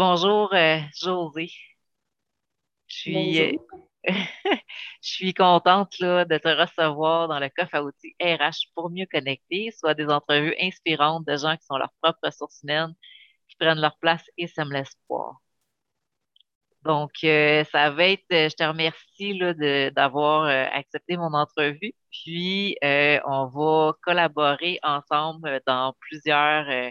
[0.00, 1.50] Bonjour, euh, José.
[2.86, 3.52] Je suis, euh,
[4.04, 4.62] je
[5.02, 9.70] suis contente là, de te recevoir dans le coffre à outils RH pour mieux connecter,
[9.72, 12.94] soit des entrevues inspirantes de gens qui sont leurs propres ressources humaines,
[13.48, 15.36] qui prennent leur place et sèment l'espoir.
[16.82, 21.34] Donc, euh, ça va être, euh, je te remercie là, de, d'avoir euh, accepté mon
[21.34, 21.92] entrevue.
[22.10, 26.90] Puis, euh, on va collaborer ensemble dans plusieurs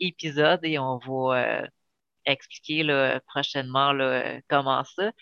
[0.00, 1.68] épisodes et on va
[2.26, 5.12] expliquer là, prochainement là, comment ça,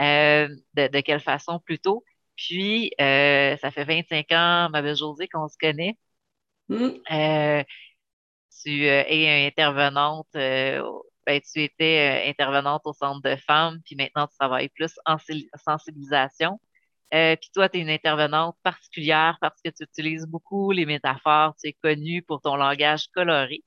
[0.00, 2.04] euh, de, de quelle façon plutôt.
[2.36, 5.96] Puis, euh, ça fait 25 ans, ma belle Josée, qu'on se connaît.
[6.68, 6.90] Hmm.
[7.12, 7.64] Euh,
[8.62, 14.68] tu es intervenante, ben, tu étais intervenante au Centre de femmes, puis maintenant tu travailles
[14.70, 15.16] plus en
[15.56, 16.58] sensibilisation.
[17.14, 21.54] Euh, puis toi, tu es une intervenante particulière parce que tu utilises beaucoup les métaphores,
[21.56, 23.62] tu es connue pour ton langage coloré.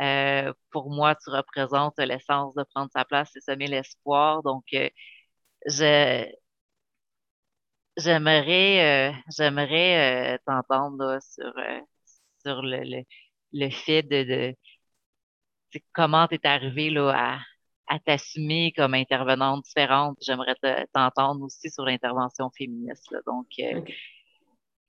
[0.00, 4.42] Euh, pour moi, tu représentes l'essence de prendre sa place et semer l'espoir.
[4.42, 4.88] Donc, euh,
[5.66, 6.26] je,
[7.96, 11.80] j'aimerais, euh, j'aimerais euh, t'entendre sur, euh,
[12.44, 13.02] sur le, le,
[13.52, 14.24] le fait de,
[15.74, 17.38] de comment tu es arrivée là,
[17.88, 20.18] à, à t'assumer comme intervenante différente.
[20.24, 23.10] J'aimerais te- t'entendre aussi sur l'intervention féministe.
[23.10, 23.20] là.
[23.26, 23.80] Donc, euh,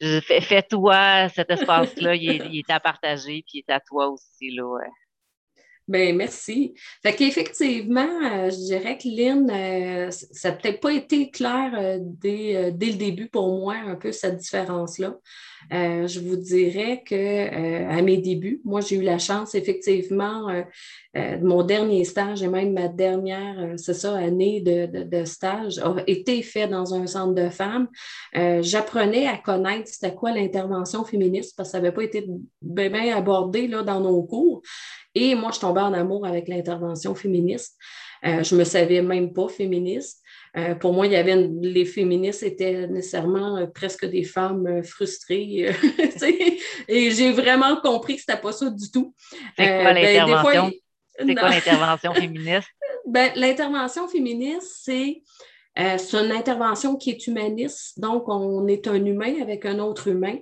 [0.01, 4.51] fais-toi cet espace-là, il est, à partager, puis il est à toi aussi.
[4.51, 4.89] Là, ouais.
[5.87, 6.73] Ben, merci.
[7.01, 11.97] Fait qu'effectivement, euh, je dirais que Lynn, euh, ça n'a peut-être pas été clair euh,
[12.01, 15.15] dès, euh, dès le début pour moi, un peu cette différence-là.
[15.71, 20.49] Euh, je vous dirais que euh, à mes débuts, moi, j'ai eu la chance, effectivement,
[21.17, 25.25] euh, mon dernier stage et même ma dernière, euh, c'est ça, année de, de- de
[25.25, 27.87] stage a été fait dans un centre de femmes.
[28.35, 32.25] Euh, j'apprenais à connaître c'était quoi l'intervention féministe parce que ça n'avait pas été
[32.61, 34.61] bien, bien abordé là, dans nos cours.
[35.15, 37.75] Et moi, je tombais en amour avec l'intervention féministe.
[38.23, 40.21] Je ne me savais même pas féministe.
[40.57, 44.65] Euh, pour moi, il y avait une- les féministes étaient nécessairement euh, presque des femmes
[44.67, 45.69] euh, frustrées.
[46.87, 49.13] et j'ai vraiment compris que ce n'était pas ça du tout.
[49.57, 50.71] C'est quoi ben, l'intervention?
[51.17, 52.69] C'est quoi l'intervention féministe?
[53.09, 55.23] Ben, l'intervention féministe, c'est
[55.79, 57.97] euh, c'est une intervention qui est humaniste.
[58.01, 60.35] Donc, on est un humain avec un autre humain.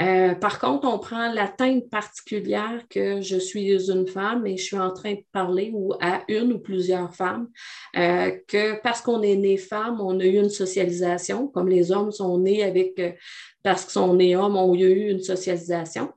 [0.00, 4.78] Euh, par contre, on prend l'atteinte particulière que je suis une femme et je suis
[4.78, 7.48] en train de parler ou à une ou plusieurs femmes,
[7.96, 12.12] euh, que parce qu'on est né femme, on a eu une socialisation, comme les hommes
[12.12, 13.12] sont nés avec, euh,
[13.62, 16.10] parce qu'ils sont nés hommes, on a eu une socialisation.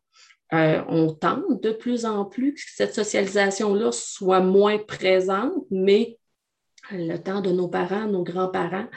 [0.54, 6.18] Euh, on tente de plus en plus que cette socialisation-là soit moins présente, mais
[6.92, 8.88] le temps de nos parents, nos grands-parents,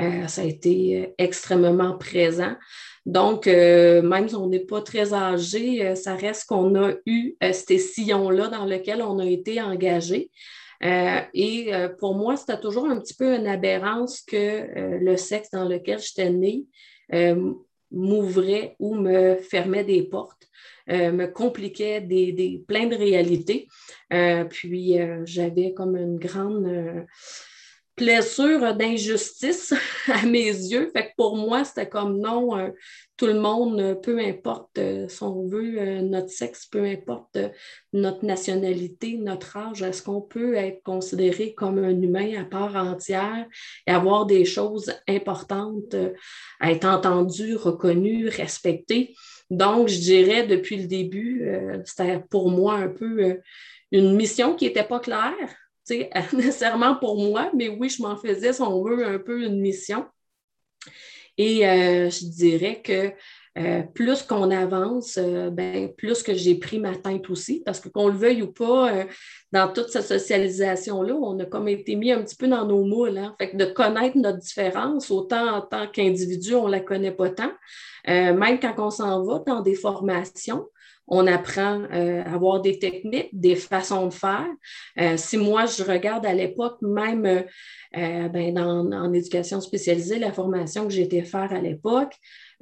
[0.00, 2.54] euh, ça a été euh, extrêmement présent.
[3.04, 8.48] Donc, même si on n'est pas très âgé, ça reste qu'on a eu ces sillons-là
[8.48, 10.28] dans lesquels on a été engagé.
[10.82, 16.00] Et pour moi, c'était toujours un petit peu une aberrance que le sexe dans lequel
[16.00, 16.64] j'étais née
[17.92, 20.35] m'ouvrait ou me fermait des portes,
[20.88, 23.68] me compliquait des, des, plein de réalités.
[24.12, 27.02] Euh, puis euh, j'avais comme une grande euh,
[27.96, 29.72] blessure d'injustice
[30.12, 30.90] à mes yeux.
[30.94, 32.70] Fait que pour moi, c'était comme non, euh,
[33.16, 37.48] tout le monde, peu importe euh, si veut euh, notre sexe, peu importe euh,
[37.92, 43.46] notre nationalité, notre âge, est-ce qu'on peut être considéré comme un humain à part entière
[43.86, 46.12] et avoir des choses importantes, euh,
[46.62, 49.14] être entendu, reconnu, respecté?
[49.50, 53.34] Donc, je dirais depuis le début, euh, c'était pour moi un peu euh,
[53.92, 55.34] une mission qui n'était pas claire,
[56.32, 60.04] nécessairement pour moi, mais oui, je m'en faisais, si on veut, un peu une mission.
[61.38, 63.12] Et euh, je dirais que
[63.56, 67.88] euh, plus qu'on avance, euh, ben, plus que j'ai pris ma tête aussi, parce que
[67.88, 69.04] qu'on le veuille ou pas, euh,
[69.50, 73.16] dans toute cette socialisation-là, on a comme été mis un petit peu dans nos moules.
[73.16, 73.34] Hein?
[73.38, 77.30] Fait que de connaître notre différence, autant en tant qu'individu, on ne la connaît pas
[77.30, 77.52] tant.
[78.06, 80.68] Même quand on s'en va dans des formations,
[81.08, 84.46] on apprend à avoir des techniques, des façons de faire.
[85.16, 87.44] Si moi, je regarde à l'époque, même
[87.92, 92.14] ben, dans, en éducation spécialisée, la formation que j'étais faire à l'époque,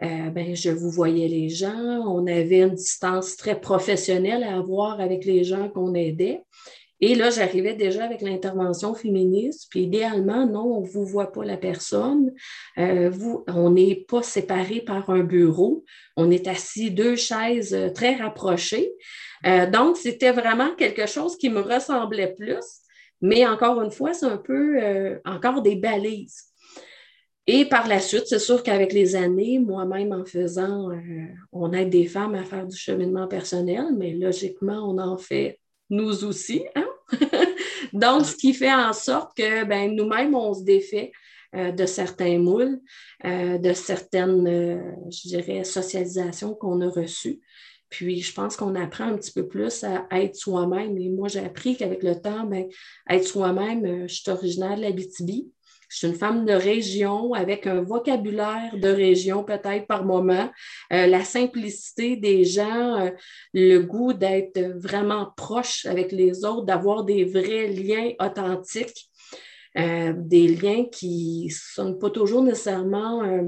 [0.03, 5.01] euh, ben, je vous voyais les gens, on avait une distance très professionnelle à avoir
[5.01, 6.43] avec les gens qu'on aidait.
[7.01, 11.45] Et là, j'arrivais déjà avec l'intervention féministe, puis idéalement, non, on ne vous voit pas
[11.45, 12.33] la personne.
[12.79, 15.85] Euh, vous, on n'est pas séparés par un bureau.
[16.17, 18.93] On est assis deux chaises très rapprochées.
[19.45, 22.65] Euh, donc, c'était vraiment quelque chose qui me ressemblait plus.
[23.21, 26.54] Mais encore une fois, c'est un peu euh, encore des balises.
[27.47, 31.91] Et par la suite, c'est sûr qu'avec les années, moi-même en faisant, euh, on aide
[31.91, 35.61] des femmes à faire du cheminement personnel, mais logiquement, on en fait
[35.91, 36.65] nous aussi.
[36.75, 36.89] Hein?
[37.93, 41.13] Donc, ce qui fait en sorte que ben, nous-mêmes, on se défait
[41.55, 42.81] euh, de certains moules,
[43.27, 44.47] euh, de certaines,
[45.11, 47.41] je dirais, socialisations qu'on a reçues.
[47.91, 50.97] Puis, je pense qu'on apprend un petit peu plus à, être soi-même.
[50.97, 52.67] Et moi, j'ai appris qu'avec le temps, ben,
[53.11, 55.53] être soi-même, je suis originaire de l'Abitibi.
[55.89, 60.51] Je suis une femme de région avec un vocabulaire de région peut-être par moment,
[60.91, 63.11] la simplicité des gens,
[63.53, 69.11] le goût d'être vraiment proche avec les autres, d'avoir des vrais liens authentiques.
[69.77, 73.43] Euh, des liens qui ne sont pas toujours nécessairement euh,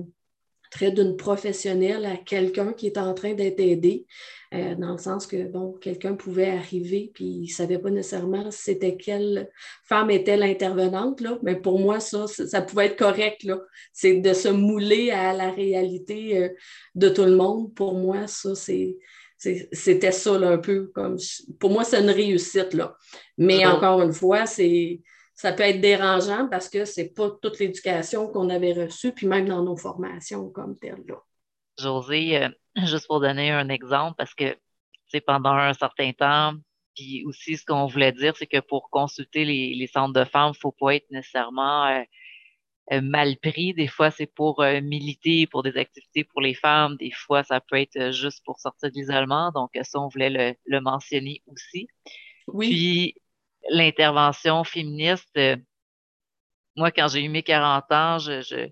[0.77, 4.07] trait d'une professionnelle à quelqu'un qui est en train d'être aidé,
[4.55, 8.51] euh, dans le sens que bon, quelqu'un pouvait arriver puis il ne savait pas nécessairement
[8.51, 9.49] c'était quelle
[9.85, 13.47] femme était l'intervenante, mais pour moi, ça, ça pouvait être correct.
[13.93, 16.51] C'est de se mouler à la réalité
[16.95, 17.75] de tout le monde.
[17.75, 18.99] Pour moi, ça, c'est
[19.39, 21.19] c'était ça un peu comme
[21.59, 22.97] pour moi c'est une réussite là
[23.37, 25.03] mais encore une fois c'est
[25.37, 29.27] ça peut être dérangeant parce que ce n'est pas toute l'éducation qu'on avait reçue, puis
[29.27, 31.05] même dans nos formations comme telles.
[31.07, 31.23] Là.
[31.79, 32.49] José, euh,
[32.87, 34.57] juste pour donner un exemple, parce que
[35.27, 36.55] pendant un certain temps,
[36.95, 40.57] puis aussi ce qu'on voulait dire, c'est que pour consulter les, centres de femmes, il
[40.57, 42.03] ne faut pas être nécessairement euh,
[42.93, 43.75] euh, mal pris.
[43.75, 46.97] Des fois, c'est pour militer pour des activités pour les femmes.
[46.97, 49.53] Des fois, ça peut être juste pour sortir de l'isolement.
[49.53, 51.89] Donc, ça, on voulait le, le mentionner aussi.
[52.49, 52.69] Oui.
[52.69, 53.15] Puis,
[53.71, 55.57] l'intervention féministe, euh,
[56.77, 58.69] moi, quand j'ai eu mes 40 ans, je,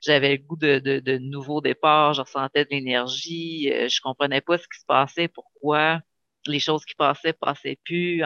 [0.00, 4.40] j'avais le goût de, de, de nouveaux départs, je ressentais de l'énergie, euh, je comprenais
[4.40, 6.00] pas ce qui se passait, pourquoi
[6.46, 8.22] les choses qui passaient passaient plus.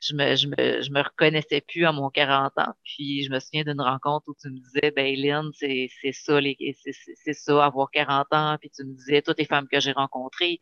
[0.00, 2.72] Je me, je me, je me reconnaissais plus à mon 40 ans.
[2.84, 6.40] Puis je me souviens d'une rencontre où tu me disais, ben Lynn, c'est, c'est ça,
[6.40, 8.56] les, c'est, c'est ça, avoir 40 ans.
[8.60, 10.58] Puis tu me disais, toutes les femmes que j'ai rencontrées.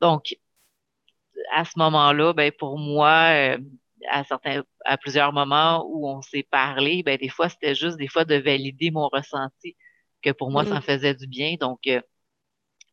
[0.00, 0.36] Donc,
[1.54, 3.58] à ce moment-là, ben pour moi, euh,
[4.10, 8.08] à certains, à plusieurs moments où on s'est parlé, ben des fois c'était juste des
[8.08, 9.76] fois de valider mon ressenti,
[10.22, 10.82] que pour moi ça me mm.
[10.82, 11.56] faisait du bien.
[11.60, 12.00] Donc euh,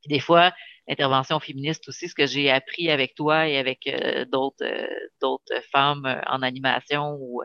[0.07, 0.53] des fois
[0.87, 4.87] l'intervention féministe aussi, ce que j'ai appris avec toi et avec euh, d'autres euh,
[5.21, 7.43] d'autres femmes en animation ou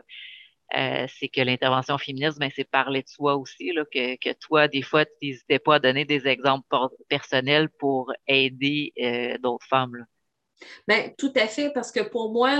[0.73, 4.81] c'est que l'intervention féministe, ben, c'est parler de soi aussi, là, que, que toi, des
[4.81, 6.65] fois, tu n'hésitais pas à donner des exemples
[7.09, 8.93] personnels pour aider
[9.43, 9.97] d'autres femmes.
[9.97, 10.05] Là.
[10.87, 12.59] Bien, tout à fait, parce que pour moi,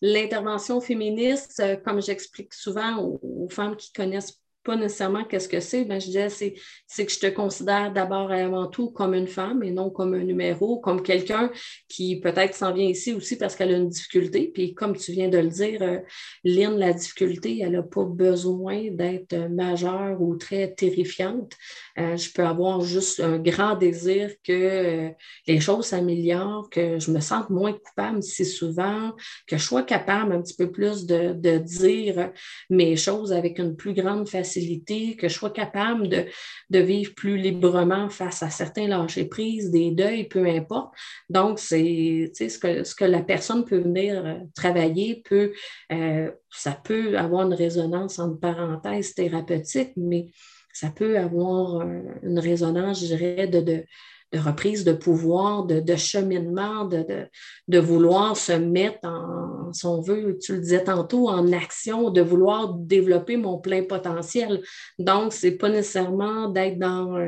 [0.00, 5.84] l'intervention féministe, euh, comme j'explique souvent aux, femmes qui connaissent pas nécessairement qu'est-ce que c'est,
[5.84, 6.54] ben, je disais, c'est,
[6.86, 10.12] c'est que je te considère d'abord et avant tout comme une femme et non comme
[10.12, 11.50] un numéro, comme quelqu'un
[11.88, 14.50] qui peut-être s'en vient ici aussi parce qu'elle a une difficulté.
[14.52, 15.98] Puis comme tu viens de le dire, euh,
[16.44, 21.52] Lynn, la difficulté, elle n'a pas besoin d'être majeure ou très terrifiante.
[21.98, 25.08] Euh, je peux avoir juste un grand désir que euh,
[25.46, 29.12] les choses s'améliorent, que je me sente moins coupable si souvent,
[29.46, 32.30] que je sois capable un petit peu plus de, de dire
[32.68, 34.50] mes choses avec une plus grande facilité
[35.16, 40.46] que je sois capable de, vivre plus librement face à certains lâcher-prises, des deuils, peu
[40.46, 40.92] importe.
[41.28, 45.52] Donc, c'est ce que, la personne peut venir euh, travailler, peut,
[45.92, 50.26] euh, ça peut avoir une résonance entre parenthèses thérapeutique, mais
[50.72, 53.84] ça peut avoir euh, une résonance, je dirais, de
[54.32, 57.04] de reprise de pouvoir, de, cheminement, de,
[57.68, 62.20] de, vouloir se mettre en, si on veut, tu le disais tantôt, en action, de
[62.20, 64.62] vouloir développer mon plein potentiel.
[64.98, 67.18] Donc, ce n'est pas nécessairement d'être dans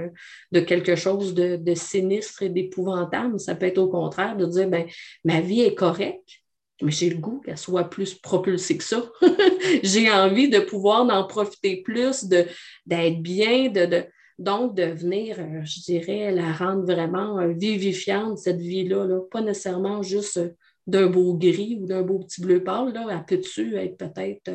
[0.53, 3.41] de quelque chose de, sinistre et d'épouvantable.
[3.41, 4.87] Ça peut être au contraire de dire, ben,
[5.25, 6.43] ma vie est correcte,
[6.83, 9.03] mais j'ai le goût qu'elle soit plus propulsée que ça.
[9.83, 14.05] j'ai envie de pouvoir en profiter plus, d'être bien, de,
[14.39, 20.03] donc, de venir, euh, je dirais, la rendre vraiment euh, vivifiante, cette vie-là, pas nécessairement
[20.03, 20.51] juste euh,
[20.87, 24.51] d'un beau gris ou d'un beau petit bleu pâle, là, elle peut-tu être peut-être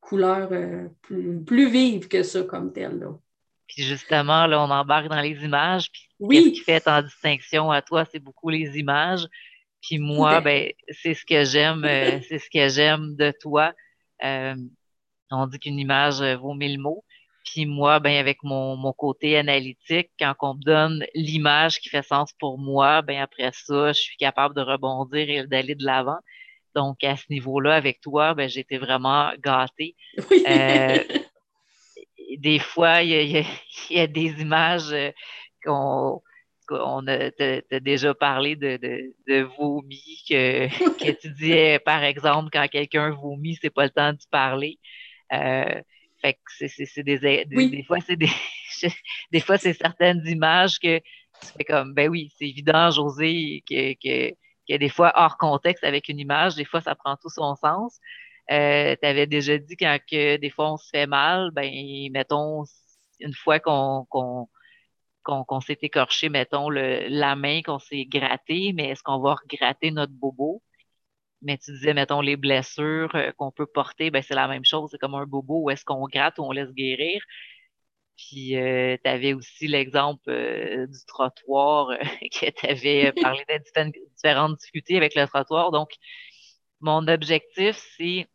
[0.00, 0.50] couleur
[1.00, 2.98] plus, vive que ça comme telle.
[2.98, 3.08] Là?
[3.66, 5.90] Puis justement, là, on embarque dans les images.
[5.90, 6.44] Puis oui.
[6.44, 9.26] ce qui fait en distinction à toi, c'est beaucoup les images.
[9.82, 11.82] Puis moi, ben, c'est ce que j'aime,
[12.28, 13.72] c'est ce que j'aime de toi.
[14.22, 17.02] on dit qu'une image vaut mille mots.
[17.46, 22.02] Puis moi, ben avec mon, mon côté analytique, quand on me donne l'image qui fait
[22.02, 26.18] sens pour moi, ben après ça, je suis capable de rebondir et d'aller de l'avant.
[26.74, 29.96] Donc à ce niveau-là, avec toi, ben j'étais vraiment gâtée.
[30.48, 30.98] Euh,
[32.38, 33.44] des fois, il y a,
[33.90, 35.10] y a, des images euh,
[35.64, 36.20] qu'on
[36.68, 37.30] on a
[37.80, 40.66] déjà parlé de, de, de vomi, que,
[40.98, 44.78] que tu disais, par exemple, quand quelqu'un vomit, c'est pas le temps de parler.
[45.32, 45.80] Euh,
[46.26, 48.28] fait que c'est des, des, fois, c'est des,
[49.32, 54.34] des fois, c'est certaines images que tu comme, ben oui, c'est évident, José, que, que,
[54.68, 57.98] que des fois, hors contexte avec une image, des fois, ça prend tout son sens.
[58.50, 61.68] Euh, tu avais déjà dit quand que des fois on se fait mal, ben
[62.12, 62.62] mettons
[63.18, 64.06] une fois qu'on
[65.24, 69.90] qu'on s'est écorché, mettons, le, la main, qu'on s'est gratté, mais est-ce qu'on va regratter
[69.90, 70.62] notre bobo?
[71.42, 74.90] Mais tu disais, mettons, les blessures euh, qu'on peut porter, ben c'est la même chose,
[74.90, 77.22] c'est comme un bobo, où est-ce qu'on gratte ou on laisse guérir.
[78.16, 81.88] Puis euh, tu avais aussi l'exemple euh, du trottoir
[82.32, 85.70] que tu avais parlé de différentes difficultés avec le trottoir.
[85.70, 85.90] Donc,
[86.80, 88.26] mon objectif, c'est,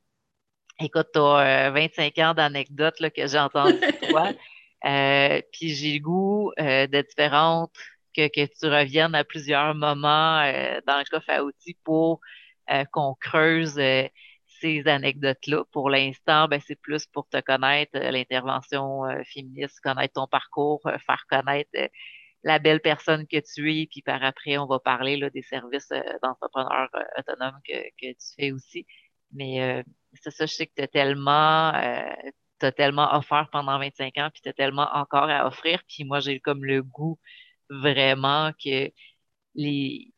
[0.79, 4.31] écoute, tu as 25 ans d'anecdotes que j'ai entendues de toi.
[4.85, 7.71] Euh, puis j'ai le goût euh, de différentes,
[8.15, 12.19] que, que tu reviennes à plusieurs moments euh, dans le coffre à outils pour
[12.91, 13.75] qu'on creuse
[14.61, 15.63] ces anecdotes-là.
[15.71, 21.71] Pour l'instant, ben, c'est plus pour te connaître l'intervention féministe, connaître ton parcours, faire connaître
[22.43, 25.89] la belle personne que tu es, puis par après, on va parler là, des services
[26.23, 28.85] d'entrepreneurs autonomes que, que tu fais aussi.
[29.31, 31.71] Mais c'est ça, je sais que tu as tellement,
[32.59, 35.81] t'as tellement offert pendant 25 ans, puis t'as tellement encore à offrir.
[35.87, 37.19] Puis moi, j'ai comme le goût
[37.69, 38.91] vraiment que
[39.55, 40.13] les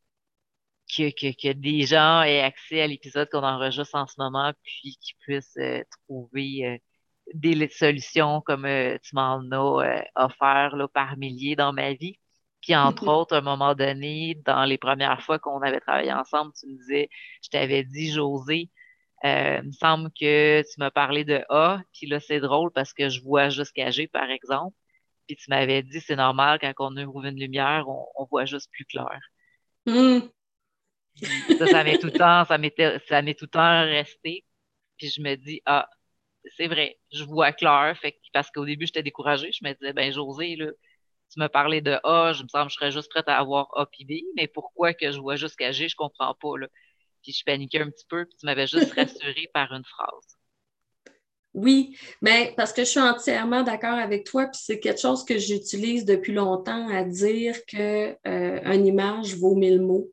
[0.95, 4.97] que, que, que des gens aient accès à l'épisode qu'on enregistre en ce moment, puis
[5.01, 6.77] qu'ils puissent euh, trouver euh,
[7.33, 12.19] des solutions comme euh, tu m'en as offert là, par milliers dans ma vie.
[12.61, 16.53] Puis entre autres, à un moment donné, dans les premières fois qu'on avait travaillé ensemble,
[16.57, 17.09] tu me disais,
[17.43, 18.69] je t'avais dit, José,
[19.23, 23.09] il me semble que tu m'as parlé de A, puis là, c'est drôle parce que
[23.09, 24.75] je vois jusqu'à G, par exemple.
[25.27, 28.85] Puis tu m'avais dit, c'est normal, quand on ouvre une lumière, on, voit juste plus
[28.85, 29.19] clair.
[29.85, 30.19] Hmm.
[31.57, 32.57] Ça, ça m'est tout le temps, ça
[33.07, 34.45] ça m'est tout le temps resté.
[34.97, 35.89] Puis je me dis, ah,
[36.57, 37.97] c'est vrai, je vois clair.
[38.01, 39.51] Fait parce qu'au début, j'étais découragée.
[39.51, 40.67] Je me disais, ben, José, là,
[41.31, 43.69] tu me parlais de A, je me sens que je serais juste prête à avoir
[43.77, 46.67] A puis B, mais pourquoi que je vois jusqu'à G, je comprends pas, là
[47.23, 50.37] puis je paniquais un petit peu, puis tu m'avais juste rassuré par une phrase.
[51.53, 55.37] Oui, mais parce que je suis entièrement d'accord avec toi, puis c'est quelque chose que
[55.37, 60.11] j'utilise depuis longtemps à dire qu'une euh, image vaut mille mots.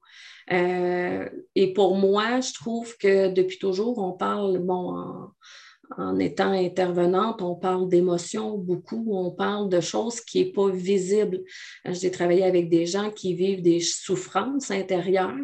[0.53, 5.31] Euh, et pour moi, je trouve que depuis toujours, on parle, bon,
[5.97, 11.41] en, étant intervenante, on parle d'émotions beaucoup, on parle de choses qui n'est pas visible.
[11.87, 15.35] Euh, j'ai travaillé avec des gens qui vivent des souffrances intérieures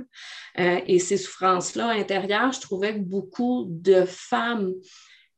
[0.58, 4.72] et ces souffrances-là intérieures, je trouvais que beaucoup de femmes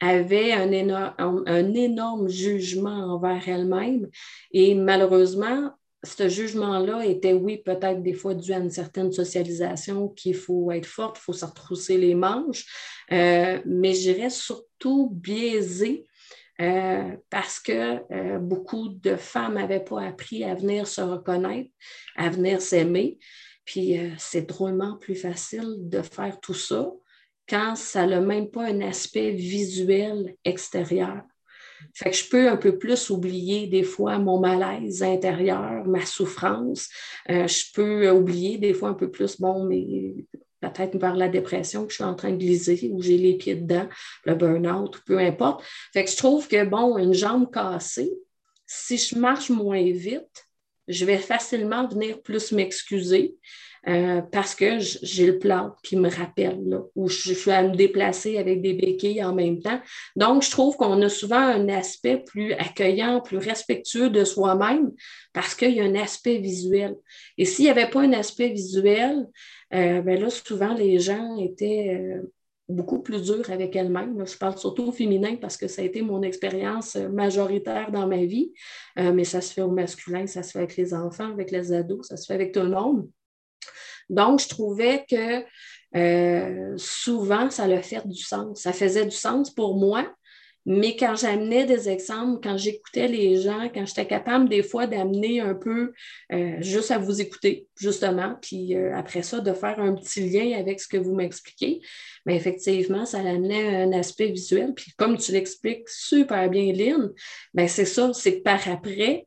[0.01, 4.09] avaient un énorme, jugement envers elles-mêmes
[4.53, 5.73] et malheureusement,
[6.05, 10.87] ce jugement-là était, oui, peut-être des fois dû à une certaine socialisation qu'il faut être
[10.87, 12.67] forte, il faut se retrousser les manches,
[13.13, 16.07] euh, mais je dirais surtout biaisé
[16.61, 21.71] euh, parce que euh, beaucoup de femmes n'avaient pas appris à venir se reconnaître,
[22.17, 23.19] à venir s'aimer.
[23.65, 26.91] Puis c'est drôlement plus facile de faire tout ça
[27.49, 31.23] quand ça n'a même pas un aspect visuel extérieur.
[31.95, 36.89] Fait que je peux un peu plus oublier des fois mon malaise intérieur, ma souffrance.
[37.31, 40.15] Euh, je peux oublier des fois un peu plus, bon, mais
[40.61, 43.55] peut-être vers la dépression que je suis en train de glisser ou j'ai les pieds
[43.55, 43.89] dedans,
[44.25, 45.65] le burn-out, peu importe.
[45.93, 48.13] Fait que je trouve que, bon, une jambe cassée,
[48.67, 50.47] si je marche moins vite,
[50.89, 53.37] je vais facilement venir plus m'excuser.
[53.89, 58.37] Euh, parce que j'ai le plan qui me rappelle, où je, suis à me déplacer
[58.37, 59.81] avec des béquilles en même temps.
[60.15, 64.93] Donc, je trouve qu'on a souvent un aspect plus accueillant, plus respectueux de soi-même
[65.33, 66.97] parce qu'il y a un aspect visuel.
[67.39, 69.27] Et s'il n'y avait pas un aspect visuel,
[69.73, 72.31] euh, ben là, souvent, les gens étaient euh,
[72.69, 74.23] beaucoup plus durs avec elles-mêmes.
[74.27, 78.23] Je parle surtout au féminin parce que ça a été mon expérience majoritaire dans ma
[78.25, 78.53] vie,
[78.97, 82.09] mais ça se fait au masculin, ça se fait avec les enfants, avec les ados,
[82.09, 83.09] ça se fait avec tout le monde.
[84.11, 85.45] Donc, je trouvais que
[85.97, 88.63] euh, souvent, ça a fait du sens.
[88.63, 90.07] Ça faisait du sens pour moi,
[90.67, 95.41] mais quand j'amenais des exemples, quand j'écoutais les gens, quand j'étais capable des fois d'amener
[95.41, 95.95] un peu
[96.31, 100.59] euh, juste à vous écouter, justement, puis euh, après ça, de faire un petit lien
[100.59, 101.81] avec ce que vous m'expliquez,
[102.27, 104.75] mais effectivement, ça amenait un aspect visuel.
[104.75, 107.13] Puis comme tu l'expliques super bien, Lynn,
[107.55, 109.27] ben c'est ça, c'est que par après,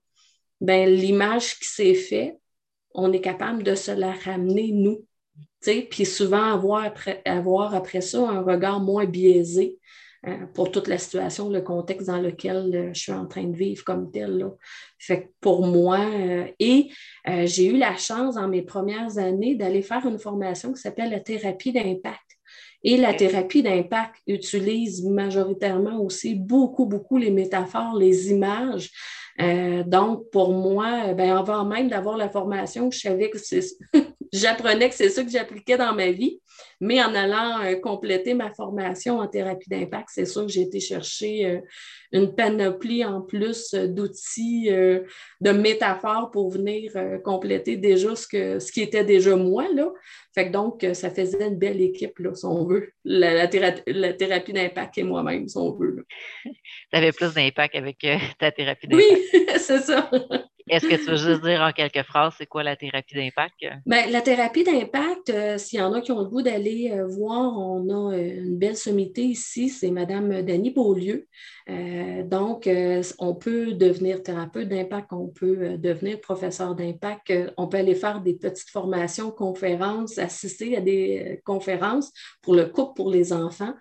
[0.60, 2.38] ben, l'image qui s'est faite,
[2.94, 5.06] on est capable de se la ramener, nous.
[5.90, 9.78] Puis souvent avoir après, avoir ça un regard moins biaisé
[10.28, 13.56] euh, pour toute la situation, le contexte dans lequel euh, je suis en train de
[13.56, 14.38] vivre comme tel.
[14.38, 14.52] Là.
[15.00, 16.90] Fait que pour moi, euh, et
[17.46, 21.20] j'ai eu la chance dans mes premières années d'aller faire une formation qui s'appelle la
[21.22, 22.20] thérapie d'impact.
[22.84, 28.92] Et la thérapie d'impact utilise majoritairement aussi beaucoup, beaucoup les métaphores, les images
[29.40, 33.40] euh, donc, pour moi, ben, avant même d'avoir la formation, je savais que
[34.32, 36.40] j'apprenais que c'est ça que j'appliquais dans ma vie.
[36.80, 40.80] Mais en allant euh, compléter ma formation en thérapie d'impact, c'est sûr que j'ai été
[40.80, 41.60] chercher euh,
[42.12, 46.92] une panoplie en plus euh, d'outils, de métaphores pour venir
[47.24, 49.66] compléter déjà ce, que, ce qui était déjà moi.
[49.74, 49.92] Là.
[50.34, 52.94] Fait que donc, ça faisait une belle équipe, là, si on veut.
[53.04, 56.06] La, thérapie, d'impact et moi-même, si on veut.
[56.44, 56.52] Tu
[56.94, 58.06] avais plus d'impact avec
[58.40, 59.10] ta thérapie d'impact.
[59.34, 60.10] Oui, c'est ça.
[60.70, 63.56] Est-ce que tu veux juste dire en quelques phrases, c'est quoi la thérapie d'impact?
[63.86, 67.08] Bien, la thérapie d'impact, euh, s'il y en a qui ont le goût d'aller euh,
[67.08, 71.28] voir, on a euh, une belle sommité ici, c'est Mme Dany Beaulieu.
[72.24, 72.70] Donc,
[73.20, 78.34] on peut devenir thérapeute d'impact, on peut devenir professeur d'impact, on peut aller faire des
[78.34, 82.12] petites formations, conférences, assister à des conférences
[82.42, 83.74] pour le couple, pour les enfants.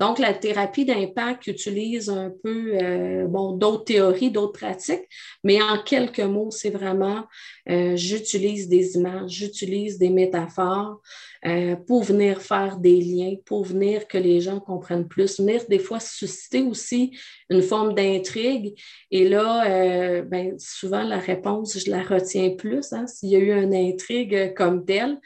[0.00, 5.08] Donc, la thérapie d'impact utilise un peu bon, d'autres théories, d'autres pratiques,
[5.42, 7.24] mais en quelques mots, c'est vraiment
[7.68, 11.00] euh, j'utilise des images, j'utilise des métaphores
[11.46, 15.78] euh, pour venir faire des liens, pour venir que les gens comprennent plus, venir des
[15.78, 17.16] fois susciter aussi
[17.50, 18.74] une forme d'intrigue.
[19.12, 23.38] Et là, euh, ben, souvent, la réponse, je la retiens plus hein, s'il y a
[23.38, 25.20] eu une intrigue comme telle.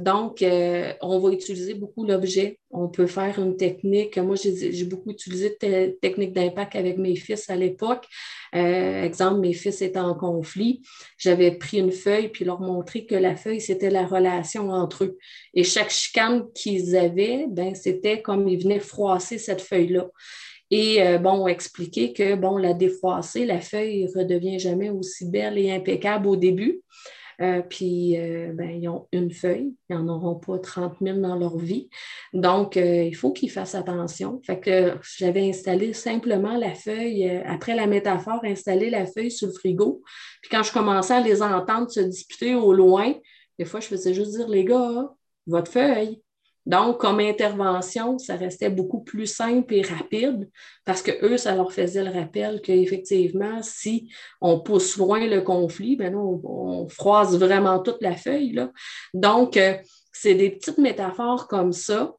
[0.00, 0.44] donc,
[1.02, 2.59] on va utiliser beaucoup l'objet.
[2.70, 4.16] On peut faire une technique.
[4.18, 8.06] Moi, j'ai beaucoup utilisé de technique d'impact avec mes fils à l'époque.
[8.52, 10.82] exemple, mes fils étaient en conflit.
[11.18, 15.18] J'avais pris une feuille puis leur montrer que la feuille, c'était la relation entre eux.
[15.54, 20.08] Et chaque chicane qu'ils avaient, ben, c'était comme ils venaient froisser cette feuille-là.
[20.70, 25.58] Et euh, bon, expliquer que bon, la défroisser, la feuille ne redevient jamais aussi belle
[25.58, 26.82] et impeccable au début.
[27.40, 29.74] Euh, puis, euh, ben, ils ont une feuille.
[29.88, 31.88] Ils n'en auront pas 30 000 dans leur vie.
[32.32, 34.40] Donc, euh, il faut qu'ils fassent attention.
[34.44, 39.54] Fait que j'avais installé simplement la feuille, après la métaphore, installé la feuille sur le
[39.54, 40.02] frigo.
[40.42, 43.14] Puis quand je commençais à les entendre se disputer au loin,
[43.58, 45.10] des fois, je faisais juste dire, les gars,
[45.46, 46.22] votre feuille,
[46.66, 50.48] donc, comme intervention, ça restait beaucoup plus simple et rapide
[50.84, 55.96] parce que eux, ça leur faisait le rappel qu'effectivement, si on pousse loin le conflit,
[55.96, 58.60] ben on, froise vraiment toute la feuille.
[59.14, 59.74] Donc, euh,
[60.12, 62.14] c'est des petites métaphores comme ça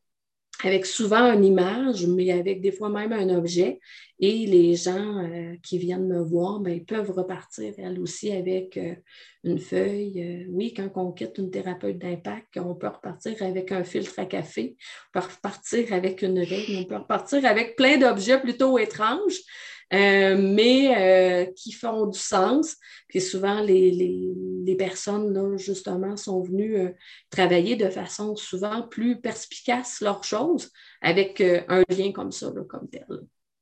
[0.63, 3.80] avec souvent une image, mais avec des fois même un objet.
[4.24, 8.94] Et les gens euh, qui viennent me voir, ben, peuvent repartir, elles aussi, avec euh,
[9.44, 10.22] une feuille.
[10.22, 14.26] Euh, oui, quand on quitte une thérapeute d'impact, on peut repartir avec un filtre à
[14.26, 14.78] café,
[15.10, 19.40] on peut repartir avec une règle, on peut repartir avec plein d'objets plutôt étranges.
[19.92, 22.78] mais qui font du sens.
[23.10, 26.78] Puis souvent, les, les personnes, là, justement, sont venues
[27.30, 30.70] travailler de façon souvent plus perspicace leurs choses
[31.02, 33.06] avec un lien comme ça, comme tel.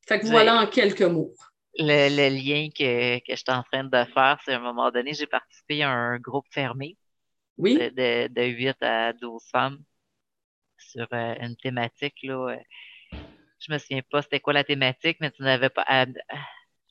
[0.10, 1.36] Fait que voilà en quelques mots.
[1.78, 5.13] Le, lien que, que je suis en train de faire, c'est à un moment donné,
[5.13, 6.98] j'ai participé à un groupe fermé
[7.60, 7.76] oui.
[7.78, 9.78] de, de, 8 à 12 femmes
[10.80, 12.15] sur euh, une thématique.
[12.24, 13.19] Là, euh,
[13.60, 16.13] je me souviens pas c'était quoi la thématique, mais tu nous avais, pas, tu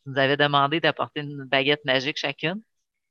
[0.06, 2.62] nous avais demandé d'apporter une baguette magique chacune.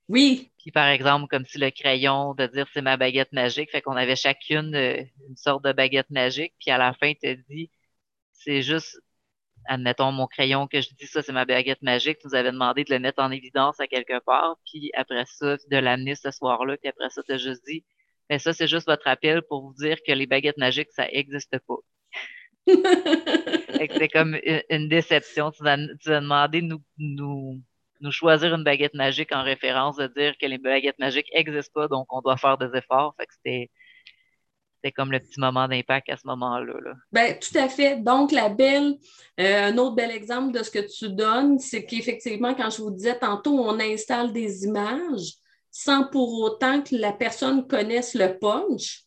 [0.07, 0.53] Oui.
[0.57, 3.97] Puis par exemple, comme si le crayon, de dire c'est ma baguette magique, fait qu'on
[3.97, 7.69] avait chacune euh, une sorte de baguette magique, puis à la fin, tu te dit
[8.31, 8.97] c'est juste
[9.67, 12.83] admettons, mon crayon que je dis ça, c'est ma baguette magique, tu nous avais demandé
[12.83, 16.77] de le mettre en évidence à quelque part, puis après ça, de l'amener ce soir-là,
[16.77, 17.83] puis après ça, tu as juste dit,
[18.29, 21.57] mais ça, c'est juste votre appel pour vous dire que les baguettes magiques, ça n'existe
[21.67, 21.77] pas.
[22.67, 24.37] c'est comme
[24.69, 25.51] une déception.
[25.51, 27.61] Tu as, demandé de nous, nous,
[28.01, 31.87] nous, choisir une baguette magique en référence, de dire que les baguettes magiques n'existent pas,
[31.87, 33.15] donc on doit faire des efforts.
[33.17, 33.71] Fait que c'était
[34.77, 36.73] c'était comme le petit moment d'impact à ce moment-là.
[36.83, 36.93] Là.
[37.11, 37.97] Bien, tout à fait.
[37.97, 38.95] Donc, la belle,
[39.39, 42.91] euh, un autre bel exemple de ce que tu donnes, c'est qu'effectivement, quand je vous
[42.91, 45.33] disais tantôt, on installe des images
[45.71, 49.03] sans pour autant que la personne connaisse le punch.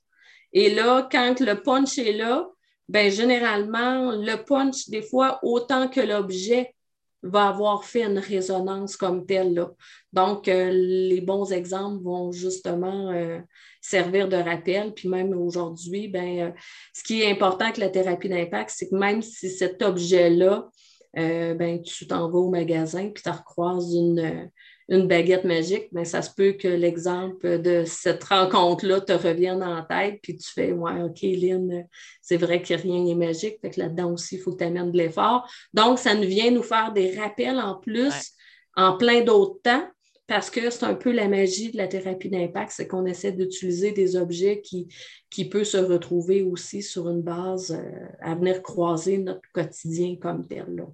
[0.53, 2.49] Et là, quand le punch est là,
[2.89, 6.75] ben généralement, le punch, des fois, autant que l'objet
[7.23, 9.55] va avoir fait une résonance comme telle.
[9.55, 9.71] Là.
[10.13, 13.39] Donc, euh, les bons exemples vont justement euh,
[13.81, 14.93] servir de rappel.
[14.95, 16.51] Puis même aujourd'hui, ben, euh,
[16.95, 20.69] ce qui est important avec la thérapie d'impact, c'est que même si cet objet-là,
[21.15, 24.49] ben, tu t'en vas au magasin puis tu recroises une,
[24.91, 29.85] une baguette magique, mais ça se peut que l'exemple de cette rencontre-là te revienne en
[29.85, 31.87] tête, puis tu fais Ouais, OK, Lynn,
[32.21, 34.91] c'est vrai que rien n'est magique, fait que là-dedans aussi, il faut que tu amènes
[34.91, 35.49] de l'effort.
[35.73, 38.33] Donc, ça nous vient nous faire des rappels en plus,
[38.77, 39.87] en plein d'autres temps,
[40.31, 43.91] parce que c'est un peu la magie de la thérapie d'impact, c'est qu'on essaie d'utiliser
[43.91, 44.87] des objets qui,
[45.29, 50.47] qui peuvent se retrouver aussi sur une base euh, à venir croiser notre quotidien comme
[50.47, 50.67] tel.
[50.69, 50.85] Là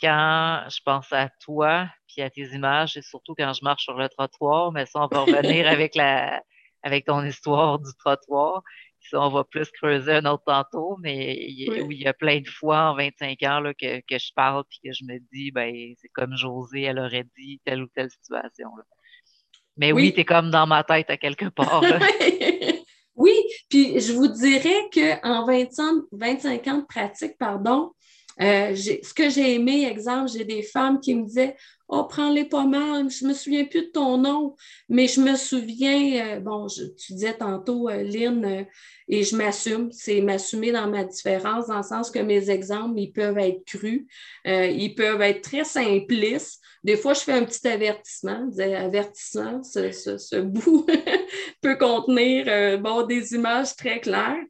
[0.00, 3.96] quand je pense à toi puis à tes images, et surtout quand je marche sur
[3.96, 6.42] le trottoir, mais ça, on va revenir avec la,
[6.82, 8.62] avec ton histoire du trottoir.
[9.10, 12.48] Ça, on va plus creuser un autre tantôt, mais il, il y a plein de
[12.48, 15.94] fois en 25 ans là, que, que je parle puis que je me dis, ben,
[16.00, 18.68] c'est comme José, elle aurait dit telle ou telle situation.
[19.76, 21.82] Mais oui, oui tu es comme dans ma tête à quelque part.
[23.16, 23.34] oui,
[23.68, 27.92] puis je vous dirais qu'en 25, 25 ans de pratique, pardon,
[28.40, 31.56] euh, ce que j'ai aimé, exemple, j'ai des femmes qui me disaient
[31.94, 34.56] Oh, prends-les pas mal, je me souviens plus de ton nom,
[34.88, 38.66] mais je me souviens, euh, bon, tu disais tantôt, euh, Lynn,
[39.08, 43.12] et je m'assume, c'est m'assumer dans ma différence, dans le sens que mes exemples, ils
[43.12, 44.06] peuvent être crus,
[44.46, 46.62] ils peuvent être très simplistes.
[46.82, 50.86] Des fois, je fais un petit avertissement, avertissement, ce, ce bout
[51.60, 54.40] peut contenir bon, des images très claires.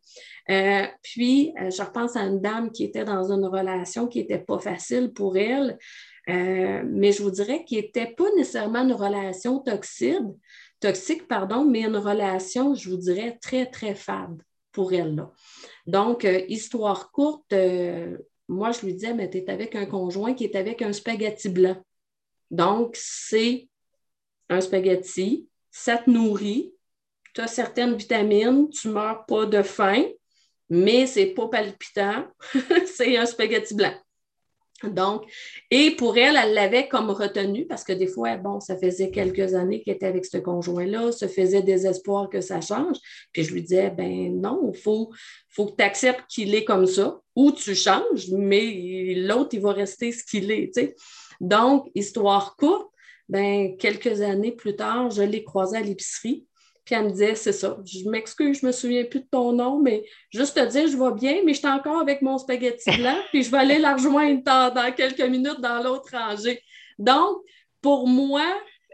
[0.50, 4.38] Euh, puis, euh, je repense à une dame qui était dans une relation qui n'était
[4.38, 5.78] pas facile pour elle,
[6.28, 10.18] euh, mais je vous dirais qu'il n'était pas nécessairement une relation toxique,
[10.80, 15.14] toxique, pardon, mais une relation, je vous dirais, très, très fade pour elle.
[15.14, 15.30] Là.
[15.86, 17.54] Donc, histoire courte,
[18.48, 21.48] moi, je lui disais, mais tu es avec un conjoint qui est avec un spaghetti
[21.48, 21.76] blanc.
[22.50, 23.68] Donc, c'est
[24.48, 26.74] un spaghetti, ça te nourrit,
[27.34, 30.04] tu as certaines vitamines, tu ne meurs pas de faim,
[30.72, 32.24] mais c'est pas palpitant,
[32.86, 33.92] c'est un spaghetti blanc.
[34.84, 35.30] Donc,
[35.70, 39.54] et pour elle, elle l'avait comme retenu parce que des fois, bon, ça faisait quelques
[39.54, 42.96] années qu'elle était avec ce conjoint-là, se faisait des espoirs que ça change.
[43.32, 45.10] Puis je lui disais, ben non, il faut,
[45.50, 49.72] faut que tu acceptes qu'il est comme ça ou tu changes, mais l'autre, il va
[49.72, 50.72] rester ce qu'il est.
[51.40, 52.88] Donc, histoire courte,
[53.28, 56.46] ben, quelques années plus tard, je l'ai croisé à l'épicerie.
[56.84, 59.78] Puis elle me disait, c'est ça, je m'excuse, je me souviens plus de ton nom,
[59.78, 63.16] mais juste te dire, je vais bien, mais je suis encore avec mon spaghetti blanc,
[63.30, 66.60] puis je vais aller la rejoindre dans, quelques minutes dans l'autre rangée.
[66.98, 67.38] Donc,
[67.80, 68.46] pour moi,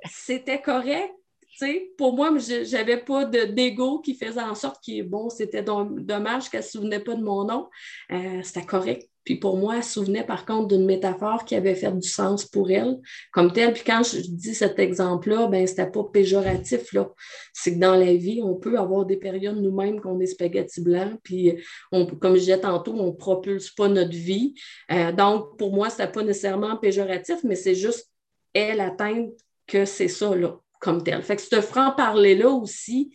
[0.04, 1.12] c'était correct.
[1.56, 6.50] sais, pour moi, je n'avais pas d'ego qui faisait en sorte que, bon, c'était dommage
[6.50, 7.68] qu'elle ne se souvenait pas de mon nom.
[8.12, 9.08] Euh, c'était correct.
[9.28, 12.46] Puis pour moi, elle se souvenait par contre d'une métaphore qui avait fait du sens
[12.46, 12.96] pour elle
[13.30, 13.74] comme telle.
[13.74, 16.94] Puis quand je dis cet exemple-là, ben c'était pas péjoratif.
[16.94, 17.10] Là.
[17.52, 21.12] C'est que dans la vie, on peut avoir des périodes nous-mêmes qu'on est spaghetti blanc.
[21.22, 21.62] Puis
[21.92, 24.54] on, comme je disais tantôt, on propulse pas notre vie.
[24.90, 28.10] Euh, donc pour moi, ce n'était pas nécessairement péjoratif, mais c'est juste
[28.54, 29.28] elle atteindre
[29.66, 31.20] que c'est ça, là, comme tel.
[31.20, 33.14] Fait que ce franc-parler-là aussi,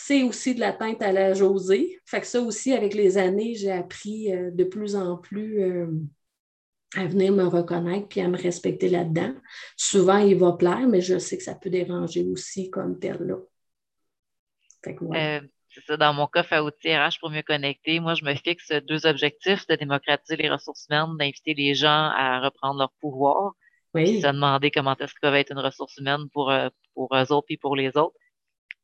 [0.00, 1.98] c'est aussi de la teinte à la Josée.
[2.06, 5.88] Fait que ça aussi, avec les années, j'ai appris euh, de plus en plus euh,
[6.94, 9.34] à venir me reconnaître puis à me respecter là-dedans.
[9.76, 13.38] Souvent, il va plaire, mais je sais que ça peut déranger aussi comme tel là.
[14.86, 18.34] Euh, c'est ça, dans mon coffre à outils RH pour mieux connecter, moi, je me
[18.36, 23.54] fixe deux objectifs de démocratiser les ressources humaines, d'inviter les gens à reprendre leur pouvoir,
[23.94, 24.22] oui.
[24.22, 26.52] se demander comment est-ce qu'ils peuvent être une ressource humaine pour,
[26.94, 28.14] pour eux autres et pour les autres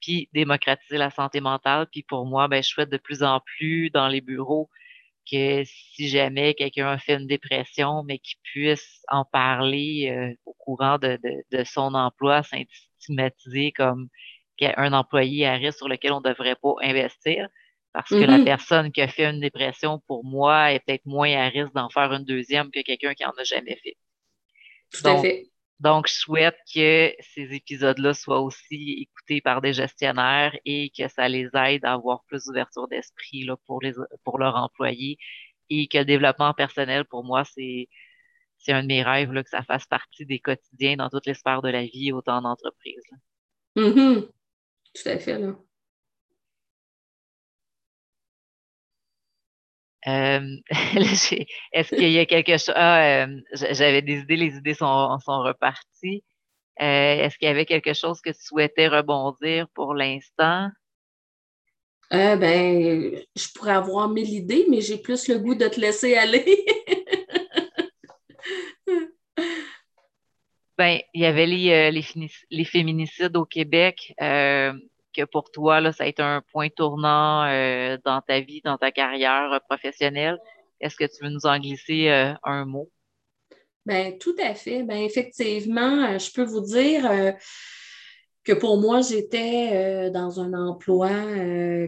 [0.05, 1.87] puis démocratiser la santé mentale.
[1.91, 4.69] Puis pour moi, ben, je souhaite de plus en plus dans les bureaux
[5.31, 10.53] que si jamais quelqu'un a fait une dépression, mais qu'il puisse en parler euh, au
[10.53, 11.19] courant de,
[11.51, 12.43] de, son emploi,
[12.99, 14.09] stigmatiser comme
[14.61, 17.49] un employé à risque sur lequel on ne devrait pas investir.
[17.95, 18.45] Parce que la mm-hmm.
[18.45, 22.13] personne qui a fait une dépression, pour moi, est peut-être moins à risque d'en faire
[22.13, 23.97] une deuxième que quelqu'un qui en a jamais fait.
[24.93, 25.47] Tout à fait.
[25.81, 31.29] Donc, je souhaite que ces épisodes-là soient aussi écoutés par des gestionnaires et que ça
[31.29, 33.81] les aide à avoir plus d'ouverture d'esprit pour,
[34.23, 35.19] pour leurs employés
[35.71, 37.89] et que le développement personnel, pour moi, c'est,
[38.69, 41.63] un de mes rêves, là, que ça fasse partie des quotidiens dans toutes les sphères
[41.63, 43.03] de la vie, autant en entreprise.
[43.77, 44.29] Mm-hmm.
[44.95, 45.57] Tout à fait, là.
[50.07, 50.57] Euh,
[51.73, 52.75] est-ce qu'il y a quelque chose?
[52.77, 56.23] Ah, euh, j'avais des idées, les idées sont, sont reparties.
[56.81, 60.69] Euh, est-ce qu'il y avait quelque chose que tu souhaitais rebondir pour l'instant?
[62.11, 66.45] ben, je pourrais avoir mille idées, mais j'ai plus le goût de te laisser aller.
[70.79, 72.05] ben, il y avait les, les,
[72.51, 74.15] les féminicides au Québec
[75.15, 78.77] que pour toi, là, ça a été un point tournant euh, dans ta vie, dans
[78.77, 80.39] ta carrière euh, professionnelle.
[80.81, 82.91] Est-ce que tu veux nous en glisser euh, un mot?
[83.87, 84.83] Bien, tout à fait.
[84.83, 87.35] Bien, effectivement, je peux vous dire
[88.45, 91.09] que pour moi, j'étais dans un emploi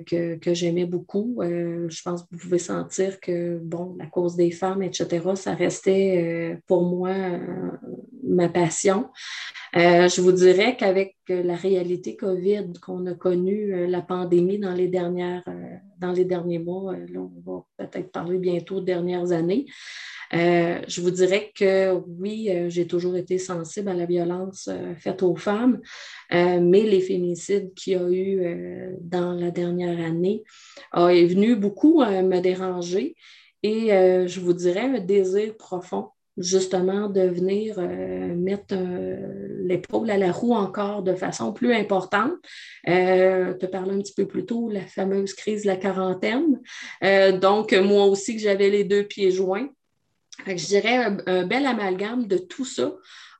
[0.06, 1.38] que, que j'aimais beaucoup.
[1.42, 6.58] je pense que vous pouvez sentir que, bon, la cause des femmes, etc., ça restait
[6.66, 7.12] pour moi
[8.22, 9.08] ma passion.
[9.76, 14.88] Euh, je vous dirais qu'avec la réalité COVID qu'on a connue, la pandémie dans les,
[14.88, 15.44] dernières,
[15.98, 19.66] dans les derniers mois, là, on va peut-être parler bientôt de dernières années,
[20.34, 24.94] euh, je vous dirais que oui, euh, j'ai toujours été sensible à la violence euh,
[24.96, 25.80] faite aux femmes,
[26.30, 30.42] mais les féminicides qu'il y a eu dans la dernière année
[30.94, 33.14] est venu beaucoup me déranger
[33.62, 38.74] et je vous dirais un désir profond justement de venir mettre
[39.62, 42.32] l'épaule à la roue encore de façon plus importante.
[42.88, 46.60] Euh, te parler un petit peu plus tôt, la fameuse crise de la quarantaine.
[47.40, 49.68] donc, moi aussi, j'avais les deux pieds joints
[50.46, 50.96] je dirais
[51.26, 52.92] un, bel amalgame de tout ça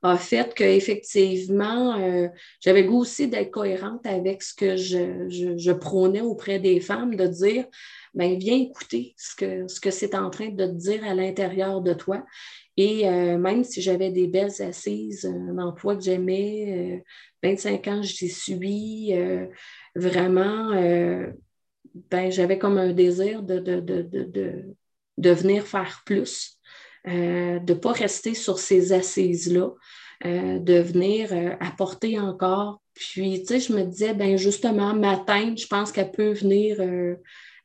[0.03, 2.29] a fait qu'effectivement, euh,
[2.61, 7.67] j'avais goût aussi d'être cohérente avec ce que je, prônais auprès des femmes, de dire,
[8.15, 11.81] ben, viens écouter ce que, ce que c'est en train de te dire à l'intérieur
[11.81, 12.25] de toi.
[12.77, 17.03] Et euh, même si j'avais des belles assises, un emploi que j'aimais,
[17.43, 19.13] 25 euh, ans, j'y suis,
[19.95, 20.71] vraiment,
[22.11, 23.81] ben, j'avais comme un désir de, de,
[25.19, 26.56] de venir faire plus.
[27.09, 29.71] Euh, de ne pas rester sur ces assises-là,
[30.25, 32.81] euh, de venir euh, apporter encore.
[32.95, 36.79] Puis, tu sais, je me disais, ben justement, ma teinte, je pense qu'elle peut venir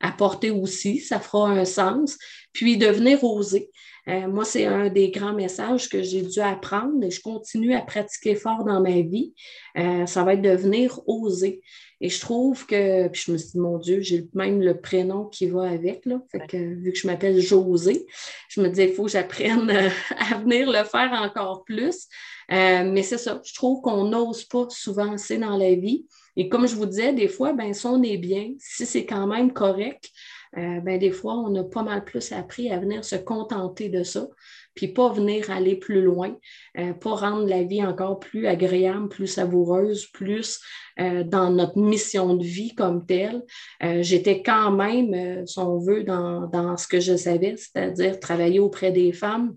[0.00, 2.18] apporter aussi, ça fera un sens.
[2.52, 3.70] Puis, de venir oser.
[4.06, 8.34] Moi, c'est un des grands messages que j'ai dû apprendre et je continue à pratiquer
[8.34, 9.32] fort dans ma vie.
[9.74, 11.62] ça va être de venir oser.
[12.02, 15.26] Et je trouve que, puis je me suis dit, mon Dieu, j'ai même le prénom
[15.26, 16.20] qui va avec, là.
[16.32, 18.06] Fait que, vu que je m'appelle José,
[18.48, 19.70] je me disais, il faut que j'apprenne
[20.18, 22.08] à venir le faire encore plus.
[22.50, 26.04] Euh, mais c'est ça, je trouve qu'on n'ose pas souvent assez dans la vie.
[26.34, 29.28] Et comme je vous disais, des fois, ben, si on est bien, si c'est quand
[29.28, 30.10] même correct,
[30.56, 34.02] euh, ben, des fois, on a pas mal plus appris à venir se contenter de
[34.02, 34.26] ça
[34.74, 36.36] puis pas venir aller plus loin,
[36.78, 40.60] euh, pas rendre la vie encore plus agréable, plus savoureuse, plus
[40.98, 43.42] euh, dans notre mission de vie comme telle.
[43.82, 48.60] Euh, j'étais quand même, si on veut, dans, dans ce que je savais, c'est-à-dire travailler
[48.60, 49.56] auprès des femmes.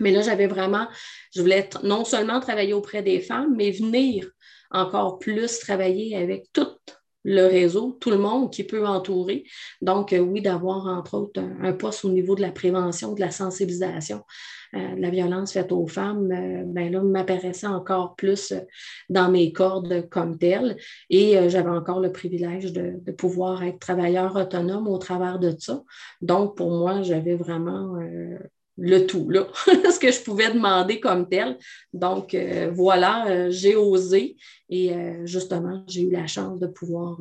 [0.00, 0.86] Mais là, j'avais vraiment,
[1.34, 4.30] je voulais non seulement travailler auprès des femmes, mais venir
[4.70, 6.75] encore plus travailler avec toutes
[7.26, 9.44] le réseau, tout le monde qui peut entourer.
[9.82, 13.32] Donc, euh, oui, d'avoir entre autres un, poste au niveau de la prévention, de la
[13.32, 14.22] sensibilisation
[14.74, 18.54] euh, de la violence faite aux femmes, euh, ben là, m'apparaissait encore plus
[19.08, 20.76] dans mes cordes comme tel.
[21.10, 25.82] Et j'avais encore le privilège de, pouvoir être travailleur autonome au travers de ça.
[26.20, 27.98] Donc, pour moi, j'avais vraiment
[28.76, 31.58] le tout, là, ce que je pouvais demander comme tel.
[31.92, 34.36] Donc, euh, voilà, euh, j'ai osé
[34.68, 37.18] et euh, justement, j'ai eu la chance de pouvoir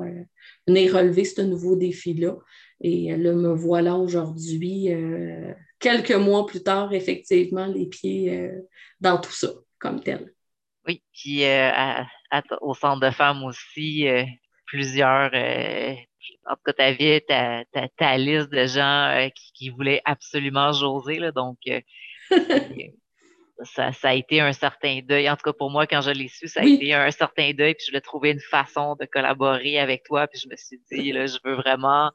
[0.67, 2.35] venir relever ce nouveau défi-là.
[2.81, 4.89] Et là, me voilà aujourd'hui,
[5.79, 8.51] quelques mois plus tard, effectivement, les pieds
[8.99, 9.47] dans tout ça,
[9.79, 10.33] comme tel.
[10.85, 11.43] Oui, puis
[12.61, 14.07] au centre de femmes aussi,
[14.65, 15.31] plusieurs
[16.45, 17.21] en tout cas, tu avais
[17.97, 21.19] ta, liste de gens euh, qui, voulaient absolument José.
[21.19, 21.81] Là, donc, euh,
[23.63, 25.29] ça, a été un certain deuil.
[25.29, 27.73] En tout cas, pour moi, quand je l'ai su, ça a été un certain deuil.
[27.75, 30.27] Puis je voulais trouver une façon de collaborer avec toi.
[30.27, 32.11] Puis je me suis dit, là, je veux vraiment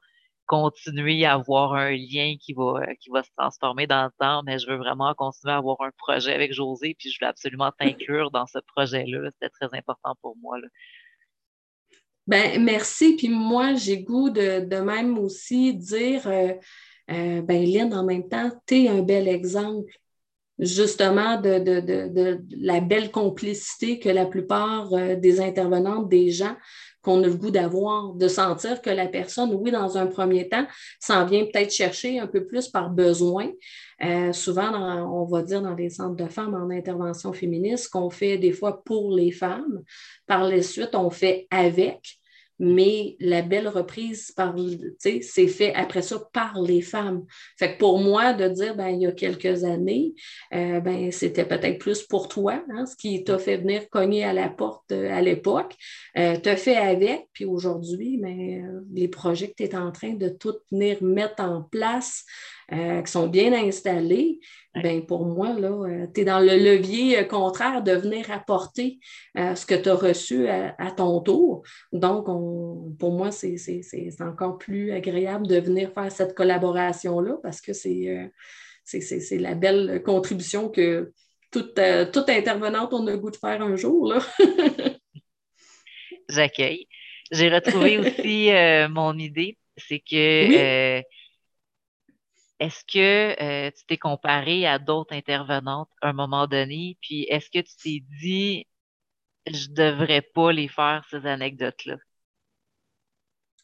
[0.51, 4.59] continuer à avoir un lien qui va, qui va se transformer dans le temps, mais
[4.59, 8.33] je veux vraiment continuer à avoir un projet avec José, puis je voulais absolument t'inclure
[8.33, 9.31] dans ce projet-là.
[9.31, 10.59] C'était très important pour moi.
[10.59, 10.66] Là.
[12.31, 13.16] Ben, merci.
[13.16, 16.53] Puis moi, j'ai goût de, même aussi dire, euh,
[17.11, 19.93] euh, ben, Lynn, en même temps, tu es un bel exemple
[20.57, 26.55] justement de, de, la belle complicité que la plupart euh, des intervenantes, des gens
[27.03, 30.66] qu'on a le goût d'avoir, de sentir que la personne, oui, dans un premier temps,
[31.01, 33.51] s'en vient peut-être chercher un peu plus par besoin.
[34.33, 34.71] souvent,
[35.11, 38.85] on va dire dans les centres de femmes en intervention féministe, qu'on fait des fois
[38.85, 39.83] pour les femmes.
[40.27, 42.19] Par la suite, on fait avec
[42.61, 44.55] mais la belle reprise par,
[44.99, 47.25] c'est fait après ça par les femmes.
[47.59, 50.12] Fait que pour moi, de dire, ben, il y a quelques années,
[50.55, 54.35] euh, ben, c'était peut-être plus pour toi, hein, ce qui t'a fait venir cogner à
[54.35, 55.75] la porte euh, à l'époque,
[56.18, 60.57] euh, fait avec, puis aujourd'hui, ben, les projets que tu es en train de tout
[60.70, 62.27] venir mettre en place,
[62.70, 64.40] qui sont bien installés,
[64.74, 69.00] ben pour moi, là, tu es dans le levier contraire de venir apporter
[69.37, 71.62] ce que tu as reçu à, ton tour.
[71.92, 72.26] Donc,
[72.98, 73.61] pour moi, c'est
[74.20, 78.30] encore plus agréable de venir faire cette collaboration-là parce que c'est
[78.85, 81.12] c'est la belle contribution que
[81.52, 81.80] toute,
[82.12, 84.14] toute intervenante, on a le goût de faire un jour.
[86.28, 86.87] J'accueille.
[87.33, 88.50] J'ai retrouvé aussi
[88.90, 91.02] mon idée, c'est que
[92.61, 96.99] est-ce que euh, tu t'es comparé à d'autres intervenantes à un moment donné?
[97.01, 98.66] Puis est-ce que tu t'es dit,
[99.46, 101.96] je devrais pas les faire, ces anecdotes-là?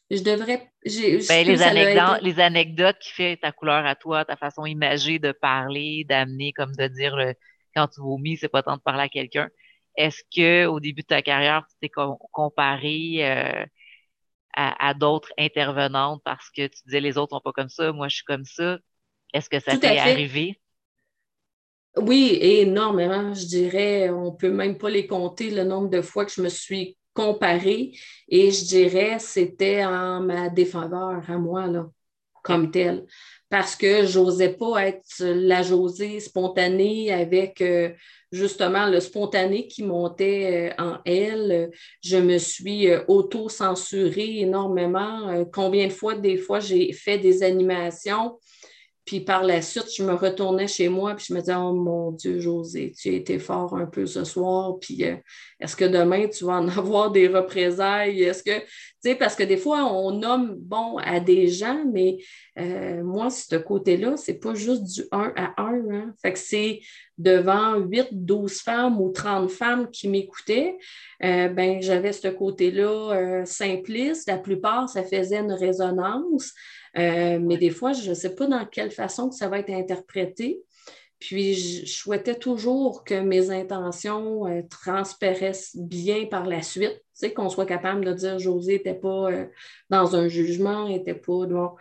[0.09, 0.71] Je devrais.
[0.83, 5.31] Ben, les, anecdotes, les anecdotes qui fait ta couleur à toi, ta façon imagée de
[5.33, 7.33] parler, d'amener, comme de dire
[7.75, 9.49] quand tu vomis, c'est pas temps de parler à quelqu'un.
[9.95, 11.91] Est-ce que au début de ta carrière, tu t'es
[12.31, 13.65] comparé euh,
[14.59, 18.15] à, d'autres intervenantes parce que tu disais les autres sont pas comme ça, moi je
[18.15, 18.79] suis comme ça.
[19.33, 20.59] Est-ce que ça t'est arrivé?
[21.95, 23.33] Oui, énormément.
[23.33, 26.49] Je dirais, on peut même pas les compter le nombre de fois que je me
[26.49, 27.93] suis comparée
[28.27, 31.87] et je dirais c'était en ma défaveur à moi, là,
[32.43, 33.05] comme telle.
[33.49, 37.91] Parce que j'osais pas être la Josée spontanée avec euh,
[38.29, 41.71] justement le spontané qui montait euh, en elle.
[42.03, 45.45] Je me suis euh, auto-censurée énormément.
[45.53, 48.37] Combien de fois, des fois, j'ai fait des animations
[49.07, 52.11] puis par la suite, je me retournais chez moi, puis je me disais, oh mon
[52.11, 55.15] Dieu, José, tu as été fort un peu ce soir, puis euh,
[55.61, 58.21] est-ce que demain, tu vas en avoir des représailles?
[58.21, 58.65] Est-ce que, tu
[58.99, 62.17] sais, parce que des fois, on nomme, bon, à des gens, mais
[62.59, 65.89] euh, moi, ce côté-là, c'est pas juste du 1 à 1.
[65.89, 66.13] Hein?
[66.21, 66.81] Fait que c'est
[67.17, 70.77] devant 8, 12 femmes ou 30 femmes qui m'écoutaient,
[71.23, 74.27] euh, ben, j'avais ce côté-là simpliste.
[74.27, 76.53] La plupart, ça faisait une résonance.
[76.97, 79.69] Euh, mais des fois, je ne sais pas dans quelle façon que ça va être
[79.69, 80.61] interprété.
[81.19, 87.33] Puis, je souhaitais toujours que mes intentions euh, transparaissent bien par la suite, tu sais,
[87.33, 89.45] qu'on soit capable de dire José n'était pas euh,
[89.89, 91.47] dans un jugement, n'était pas.
[91.47, 91.71] Bon.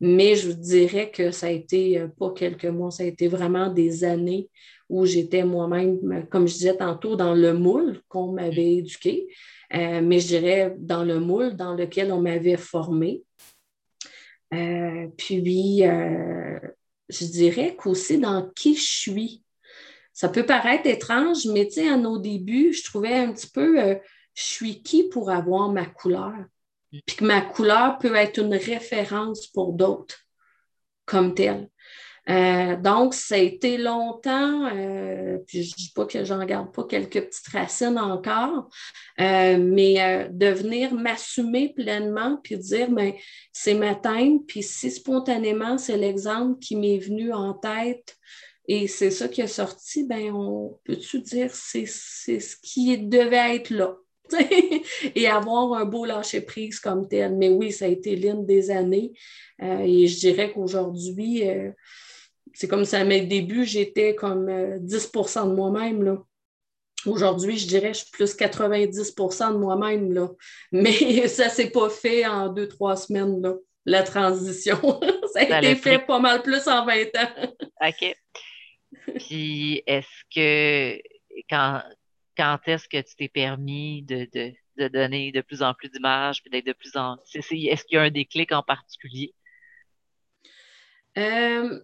[0.00, 3.68] Mais je vous dirais que ça a été pas quelques mois, ça a été vraiment
[3.68, 4.48] des années
[4.88, 9.26] où j'étais moi-même, comme je disais tantôt, dans le moule qu'on m'avait éduqué,
[9.72, 13.22] mais je dirais dans le moule dans lequel on m'avait formé.
[14.54, 16.58] Euh, puis, euh,
[17.08, 19.42] je dirais qu'aussi dans qui je suis.
[20.12, 23.80] Ça peut paraître étrange, mais tu sais, à nos débuts, je trouvais un petit peu,
[23.80, 23.96] euh,
[24.34, 26.34] je suis qui pour avoir ma couleur?
[27.06, 30.20] Puis que ma couleur peut être une référence pour d'autres
[31.06, 31.68] comme telle.
[32.30, 36.72] Euh, donc, ça a été longtemps, euh, puis je ne dis pas que j'en garde
[36.72, 38.70] pas quelques petites racines encore,
[39.20, 43.18] euh, mais de venir m'assumer pleinement puis dire, mais ben,
[43.52, 48.16] c'est ma tête, puis si spontanément c'est l'exemple qui m'est venu en tête
[48.68, 53.70] et c'est ça qui est sorti, ben on peut-tu dire c'est ce qui devait être
[53.70, 53.96] là?
[55.14, 57.36] et avoir un beau lâcher-prise comme tel.
[57.36, 59.12] Mais oui, ça a été l'une des années.
[59.60, 61.44] et je dirais qu'aujourd'hui,
[62.54, 66.18] c'est comme ça, à mes débuts, j'étais comme 10% euh, de moi-même.
[67.04, 70.12] Aujourd'hui, je dirais que je suis plus 90% de moi-même.
[70.12, 70.28] Là.
[70.72, 74.78] Mais ça ne s'est pas fait en deux, trois semaines, là, la transition.
[75.32, 77.54] ça a été fait pas mal plus en 20 ans.
[77.86, 78.16] OK.
[79.18, 81.02] Puis, est-ce que
[81.50, 81.82] quand,
[82.36, 84.28] quand est-ce que tu t'es permis de,
[84.88, 87.16] donner de plus en plus d'images, puis d'être de plus en.
[87.34, 89.34] Est-ce qu'il y a un déclic en particulier?
[91.18, 91.80] Euh,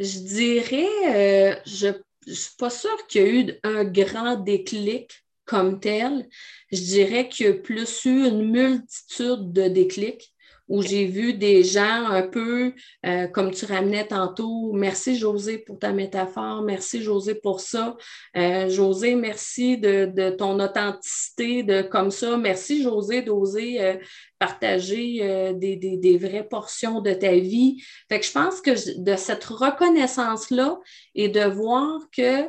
[0.00, 1.88] je dirais, euh, je
[2.26, 5.12] ne suis pas sûre qu'il y a eu un grand déclic
[5.44, 6.28] comme tel.
[6.72, 10.29] Je dirais qu'il y a plus eu une multitude de déclics
[10.70, 12.72] où j'ai vu des gens un peu,
[13.04, 17.96] euh, comme tu ramenais tantôt, merci José pour ta métaphore, merci José pour ça,
[18.36, 23.96] euh, José, merci de, ton authenticité, de comme ça, merci José d'oser euh,
[24.38, 27.82] partager des, des, vraies portions de ta vie.
[28.08, 30.78] Fait que je pense que de cette reconnaissance-là
[31.14, 32.48] et de voir que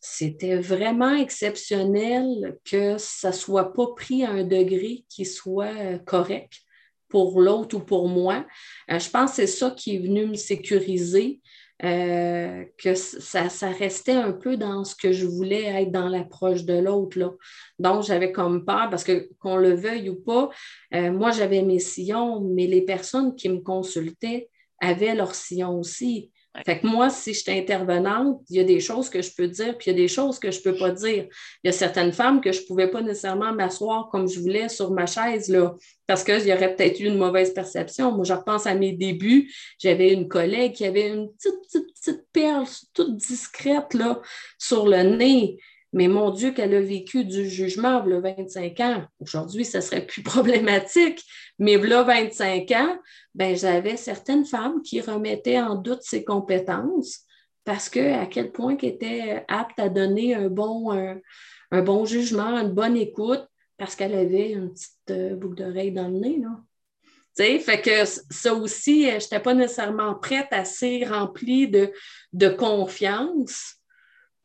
[0.00, 6.62] c'était vraiment exceptionnel que ça ne soit pas pris à un degré qui soit correct
[7.08, 8.46] pour l'autre ou pour moi.
[8.90, 11.40] Euh, je pense que c'est ça qui est venu me sécuriser,
[11.84, 16.64] euh, que ça, ça, restait un peu dans ce que je voulais être dans l'approche
[16.64, 17.38] de l'autre.
[17.78, 20.50] Donc, j'avais comme peur, parce que qu'on le veuille ou pas,
[20.94, 24.48] euh, moi, j'avais mes sillons, mais les personnes qui me consultaient
[24.80, 26.30] avaient leurs sillons aussi.
[26.64, 29.46] Fait que moi, si je suis intervenante, il y a des choses que je peux
[29.46, 31.26] dire, puis il y a des choses que je ne peux pas dire.
[31.62, 34.68] Il y a certaines femmes que je ne pouvais pas nécessairement m'asseoir comme je voulais
[34.68, 35.74] sur ma chaise, là,
[36.06, 38.12] parce qu'il y aurait peut-être eu une mauvaise perception.
[38.12, 39.52] Moi, je repense à mes débuts.
[39.78, 44.20] J'avais une collègue qui avait une petite, petite, petite perle toute discrète là,
[44.58, 45.58] sur le nez.
[45.92, 49.04] Mais mon Dieu, qu'elle a vécu du jugement le 25 ans.
[49.20, 51.22] Aujourd'hui, ça serait plus problématique.
[51.58, 52.98] Mais là, 25 ans,
[53.34, 57.24] ben, j'avais certaines femmes qui remettaient en doute ses compétences
[57.64, 60.90] parce que à quel point qu'elle était apte à donner un bon,
[61.70, 63.46] un, bon jugement, une bonne écoute,
[63.76, 66.40] parce qu'elle avait une petite euh, boucle d'oreille dans le nez.
[66.40, 67.58] Là.
[67.60, 71.92] fait que ça aussi, je n'étais pas nécessairement prête, assez remplie de,
[72.32, 73.77] de confiance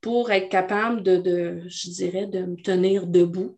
[0.04, 3.58] pour être capable de, je dirais, de me tenir debout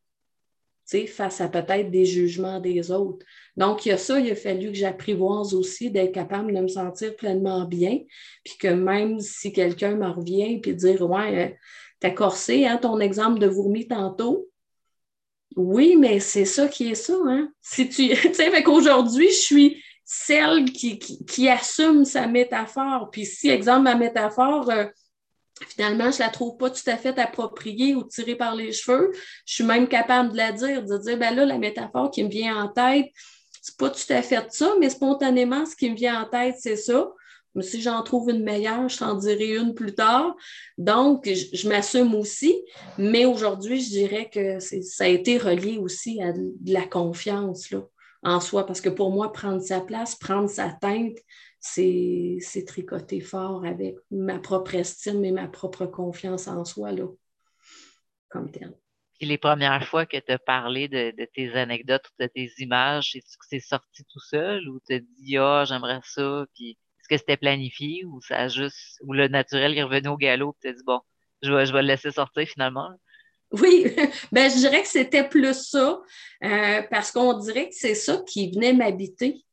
[1.07, 3.25] face à peut-être des jugements des autres.
[3.57, 6.67] Donc, il y a ça, il a fallu que j'apprivoise aussi d'être capable de me
[6.67, 8.01] sentir pleinement bien,
[8.43, 11.55] puis que même si quelqu'un me revient puis dire Ouais, euh,
[11.99, 14.47] t'as corsé, hein, ton exemple de vomi tantôt.
[15.55, 17.49] Oui, mais c'est ça qui est ça, hein?
[17.61, 23.09] Si tu sais, qu'aujourd'hui, je suis celle qui, qui, assume sa métaphore.
[23.11, 24.85] Puis si, exemple, ma métaphore, euh,
[25.69, 29.11] finalement, je la trouve pas tout à fait appropriée ou tirée par les cheveux,
[29.45, 32.29] je suis même capable de la dire, de dire, ben là, la métaphore qui me
[32.29, 33.07] vient en tête,
[33.61, 36.75] c'est pas tout à fait ça, mais spontanément, ce qui me vient en tête, c'est
[36.75, 37.09] ça.
[37.55, 40.35] Mais si j'en trouve une meilleure, je t'en dirai une plus tard.
[40.77, 42.61] Donc, je, m'assume aussi,
[42.97, 47.81] mais aujourd'hui, je dirais que ça a été relié aussi à de la confiance là,
[48.23, 51.17] en soi, parce que pour moi, prendre sa place, prendre sa teinte,
[51.65, 57.07] c'est tricoter fort avec ma propre estime et ma propre confiance en soi, là,
[58.29, 58.77] comme tel.
[59.17, 63.15] Puis les premières fois que tu as parlé de, tes anecdotes ou de tes images,
[63.15, 67.07] est-ce que c'est sorti tout seul ou tu as dit Ah, j'aimerais ça, puis est-ce
[67.07, 70.67] que c'était planifié ou ça a juste ou le naturel est revenu au galop et
[70.67, 70.99] tu as dit bon,
[71.41, 72.89] je vais, je vais le laisser sortir finalement?
[73.51, 73.85] Oui,
[74.31, 76.01] ben, je dirais que c'était plus ça,
[76.43, 79.45] euh, parce qu'on dirait que c'est ça qui venait m'habiter.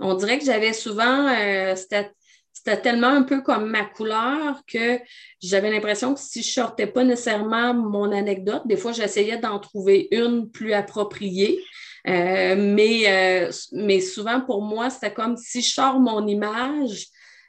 [0.00, 4.98] On dirait que j'avais souvent, euh, c'était tellement un peu comme ma couleur que
[5.42, 10.08] j'avais l'impression que si je sortais pas nécessairement mon anecdote, des fois j'essayais d'en trouver
[10.10, 11.60] une plus appropriée.
[12.08, 17.06] Euh, mais, euh, mais souvent pour moi, c'était comme si je sors mon image,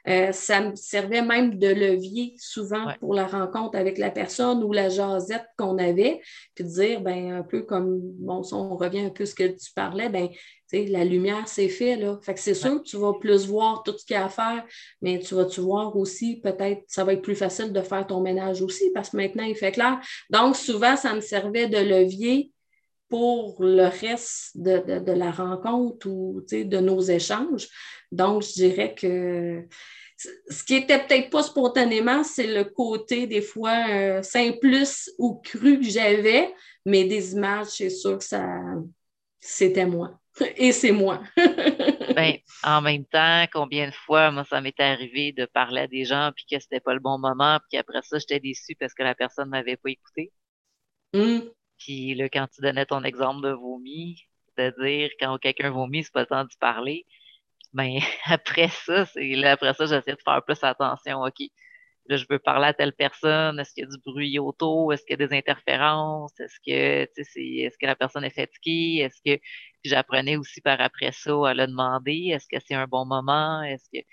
[0.08, 4.72] euh, ça me servait même de levier souvent pour la rencontre avec la personne ou
[4.72, 6.20] la jasette qu'on avait,
[6.54, 9.46] puis de dire, ben, un peu comme, bon, on revient un peu à ce que
[9.46, 10.28] tu parlais, ben,
[10.72, 12.18] la lumière, c'est fait, là.
[12.22, 14.28] Fait que c'est sûr que tu vas plus voir tout ce qu'il y a à
[14.28, 14.64] faire,
[15.02, 18.62] mais tu vas-tu voir aussi, peut-être, ça va être plus facile de faire ton ménage
[18.62, 20.00] aussi, parce que maintenant, il fait clair.
[20.30, 22.52] Donc, souvent, ça me servait de levier
[23.12, 27.68] pour le reste de, la rencontre ou de nos échanges.
[28.10, 29.68] Donc, je dirais que
[30.16, 35.78] ce qui était peut-être pas spontanément, c'est le côté des fois euh, simpliste ou cru
[35.78, 36.54] que j'avais,
[36.86, 38.48] mais des images, c'est sûr que ça
[39.40, 40.18] c'était moi.
[40.56, 41.22] Et c'est moi.
[42.16, 46.06] ben, en même temps, combien de fois, moi, ça m'est arrivé de parler à des
[46.06, 49.02] gens puis que c'était pas le bon moment, puis après ça, j'étais déçue parce que
[49.02, 50.32] la personne m'avait pas écouté?
[51.12, 51.40] Hmm.
[51.84, 54.24] Puis là, quand tu donnais ton exemple de vomi,
[54.56, 57.06] c'est-à-dire quand quelqu'un vomit, c'est pas le temps d'y parler.
[57.72, 61.22] Ben, après ça, c'est là, après ça, j'essaie de faire plus attention.
[61.22, 61.40] OK,
[62.06, 63.58] là, je veux parler à telle personne.
[63.60, 64.92] Est-ce qu'il y a du bruit autour?
[64.92, 66.38] Est-ce qu'il y a des interférences?
[66.40, 69.02] Est-ce que, tu sais, est-ce que la personne est fatiguée?
[69.02, 69.40] Est-ce que,
[69.84, 72.30] j'apprenais aussi par après ça à le demander.
[72.32, 73.62] Est-ce que c'est un bon moment?
[73.62, 74.04] Est-ce que,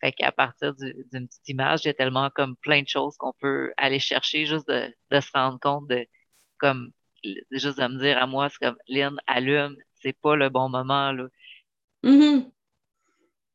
[0.00, 3.32] fait qu'à partir d'une petite image, il y a tellement comme plein de choses qu'on
[3.40, 6.06] peut aller chercher juste de, de se rendre compte de,
[6.58, 6.92] comme,
[7.50, 11.12] juste de me dire à moi, c'est comme, Lynn, allume, c'est pas le bon moment,
[11.12, 11.26] là.
[12.04, 12.50] Mm-hmm.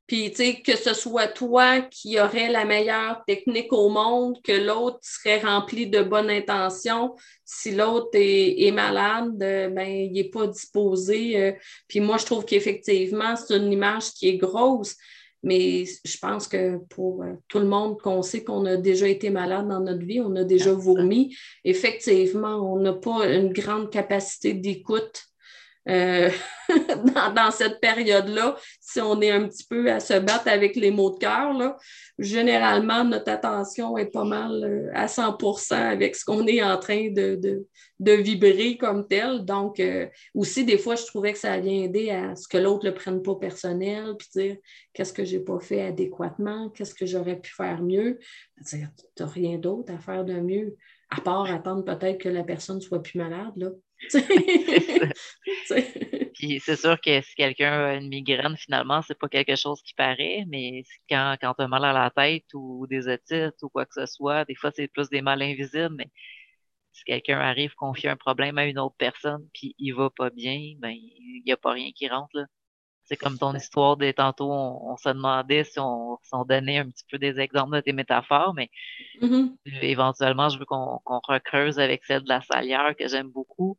[0.10, 4.54] Puis, tu sais, que ce soit toi qui aurais la meilleure technique au monde, que
[4.54, 7.16] l'autre serait rempli de bonnes intentions.
[7.46, 11.40] Si l'autre est, malade, ben, il n'est pas disposé.
[11.40, 11.52] Euh.
[11.88, 14.96] puis moi, je trouve qu'effectivement, c'est une image qui est grosse.
[15.44, 19.30] Mais je pense que pour euh, tout le monde qu'on sait qu'on a déjà été
[19.30, 24.54] malade dans notre vie, on a déjà vomi, effectivement, on n'a pas une grande capacité
[24.54, 25.29] d'écoute
[25.90, 26.30] euh,
[27.36, 31.10] dans, cette période-là, si on est un petit peu à se battre avec les mots
[31.10, 31.78] de cœur,
[32.20, 37.10] généralement, notre attention est pas mal euh, à 100% avec ce qu'on est en train
[37.10, 37.40] de,
[38.00, 39.46] de, vibrer comme tel.
[39.46, 42.86] Donc, euh, aussi, des fois, je trouvais que ça allait aider à ce que l'autre
[42.86, 44.58] ne le prenne pas personnel, puis dire
[44.94, 48.20] qu'est-ce que j'ai pas fait adéquatement, qu'est-ce que j'aurais pu faire mieux?
[48.70, 48.78] Tu
[49.20, 50.76] n'as rien d'autre à faire de mieux,
[51.10, 53.54] à part attendre peut-être que la personne soit plus malade.
[53.56, 53.70] Là.
[56.40, 59.94] Puis c'est sûr que si quelqu'un a une migraine, finalement, c'est pas quelque chose qui
[59.94, 63.86] paraît, mais quand, quand tu as mal à la tête ou des otites ou quoi
[63.86, 66.10] que ce soit, des fois, c'est plus des mal invisibles, mais
[66.94, 70.76] si quelqu'un arrive, confie un problème à une autre personne, puis il va pas bien,
[70.80, 72.46] ben, il n'y a pas rien qui rentre, là.
[73.04, 77.18] C'est comme ton histoire des tantôt, on, se demandait si on, donnait un petit peu
[77.18, 78.70] des exemples de tes métaphores, mais
[79.20, 79.56] mm-hmm.
[79.82, 83.78] éventuellement, je veux qu'on recreuse avec celle de la salière que j'aime beaucoup.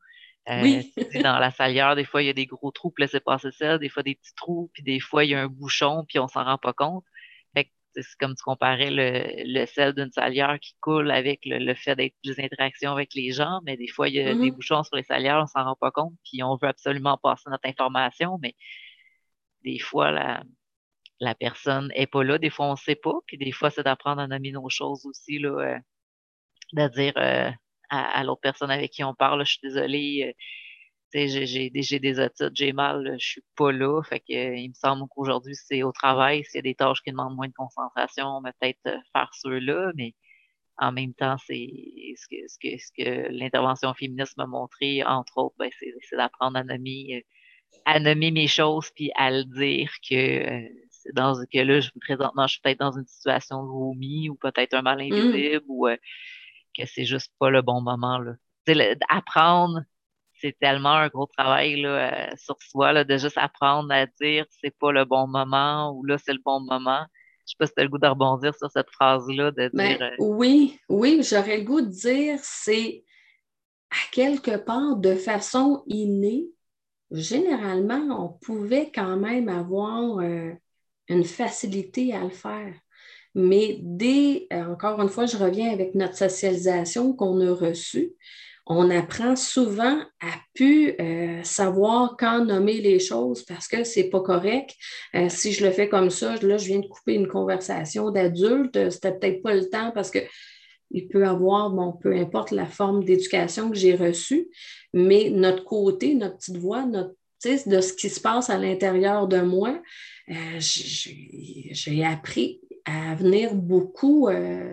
[0.51, 0.93] Euh, oui.
[1.23, 3.79] dans la salière, des fois, il y a des gros trous, puis laissez passer ça,
[3.79, 6.29] des fois des petits trous, puis des fois, il y a un bouchon, puis on
[6.29, 7.05] s'en rend pas compte.
[7.95, 12.15] c'est comme tu comparais le, le sel d'une salière qui coule avec le, fait d'être
[12.25, 14.55] des interactions avec les gens, mais des fois, il y a des mm-hmm.
[14.55, 17.69] bouchons sur les salières, on s'en rend pas compte, puis on veut absolument passer notre
[17.69, 18.55] information, mais
[19.65, 20.43] des fois, la,
[21.21, 23.83] la personne n'est pas là, des fois, on ne sait pas, puis des fois, c'est
[23.83, 25.79] d'apprendre à nommer nos choses aussi, là, euh,
[26.73, 27.51] de dire euh,
[27.91, 30.35] à, l'autre personne avec qui on parle, je suis désolée,
[31.15, 34.01] euh, j'ai des otites, j'ai mal, je suis pas là.
[34.03, 36.45] Fait que, il me semble qu'aujourd'hui, c'est au travail.
[36.45, 38.83] S'il y a des tâches qui demandent moins de concentration, on va peut-être
[39.13, 40.15] faire ceux-là, mais
[40.79, 41.69] en même temps, c'est
[42.17, 46.57] ce que, ce que, ce que l'intervention féministe m'a montré, entre autres, ben, c'est d'apprendre
[46.59, 47.25] à nommer,
[47.85, 51.91] à nommer mes choses puis à le dire que euh, c'est dans que là, je,
[52.01, 55.13] présentement, je suis peut-être dans une situation de vomi ou peut-être un mal mmh.
[55.13, 55.97] invisible ou euh,
[56.77, 58.19] que c'est juste pas le bon moment.
[58.19, 58.35] Là.
[59.09, 59.83] apprendre,
[60.41, 64.47] c'est tellement un gros travail là, euh, sur soi, là, de juste apprendre à dire
[64.63, 67.05] c'est pas le bon moment ou là, c'est le bon moment.
[67.47, 69.97] Je sais pas si tu as le goût de rebondir sur cette phrase-là, de ben,
[69.97, 70.13] dire.
[70.19, 73.05] Oui, oui, j'aurais le goût de dire c'est
[73.91, 76.47] à quelque part de façon innée.
[77.11, 82.73] Généralement, on pouvait quand même avoir une facilité à le faire.
[83.35, 88.13] Mais dès, euh, encore une fois, je reviens avec notre socialisation qu'on a reçue,
[88.67, 94.21] on apprend souvent à pu euh, savoir quand nommer les choses parce que c'est pas
[94.21, 94.77] correct.
[95.15, 98.91] Euh, si je le fais comme ça, là, je viens de couper une conversation d'adulte,
[98.91, 100.21] c'était peut-être pas le temps parce que
[100.93, 104.49] il peut avoir, bon, peu importe la forme d'éducation que j'ai reçue,
[104.93, 107.15] mais notre côté, notre petite voix, notre,
[107.45, 109.81] de ce qui se passe à l'intérieur de moi,
[110.59, 114.29] j'ai appris à venir beaucoup.
[114.29, 114.73] Euh,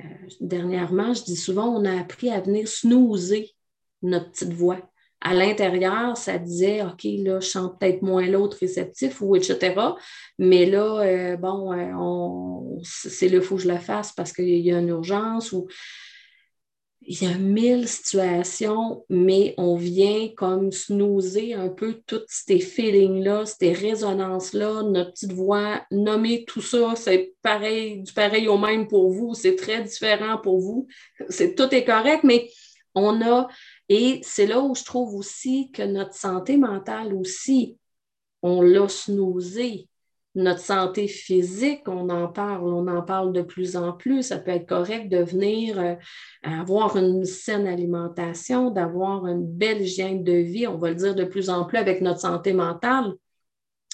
[0.00, 0.04] euh,
[0.40, 3.50] dernièrement, je dis souvent, on a appris à venir snoozer
[4.02, 4.78] notre petite voix.
[5.20, 9.74] À l'intérieur, ça disait, OK, là, je chante peut-être moins l'autre réceptif ou etc.
[10.38, 14.80] Mais là, euh, bon, c'est le faut que je le fasse parce qu'il y a
[14.80, 15.68] une urgence ou
[17.06, 23.44] il y a mille situations, mais on vient comme snoozer un peu tous ces feelings-là,
[23.46, 29.10] ces résonances-là, notre petite voix, nommer tout ça, c'est pareil, du pareil au même pour
[29.10, 30.86] vous, c'est très différent pour vous,
[31.28, 32.50] c'est tout est correct, mais
[32.94, 33.48] on a,
[33.88, 37.78] et c'est là où je trouve aussi que notre santé mentale aussi,
[38.42, 39.88] on l'a snoozé
[40.34, 44.22] notre santé physique, on en parle, on en parle de plus en plus.
[44.22, 45.94] Ça peut être correct de venir euh,
[46.42, 51.24] avoir une saine alimentation, d'avoir une belle hygiène de vie, on va le dire de
[51.24, 53.12] plus en plus avec notre santé mentale.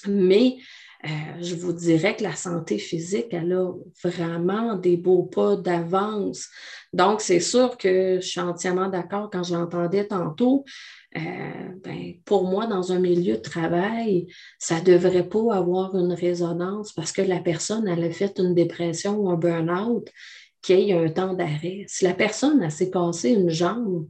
[0.06, 0.58] Mais
[1.04, 1.08] euh,
[1.40, 3.72] je vous dirais que la santé physique, elle a
[4.02, 6.48] vraiment des beaux pas d'avance.
[6.92, 10.64] Donc, c'est sûr que je suis entièrement d'accord quand j'entendais tantôt.
[11.16, 11.20] Euh,
[11.84, 14.26] ben, pour moi, dans un milieu de travail,
[14.58, 18.54] ça ne devrait pas avoir une résonance parce que la personne, elle a fait une
[18.54, 20.08] dépression ou un burn-out,
[20.62, 21.84] qu'il y ait un temps d'arrêt.
[21.86, 24.08] Si la personne, a s'est cassée une jambe,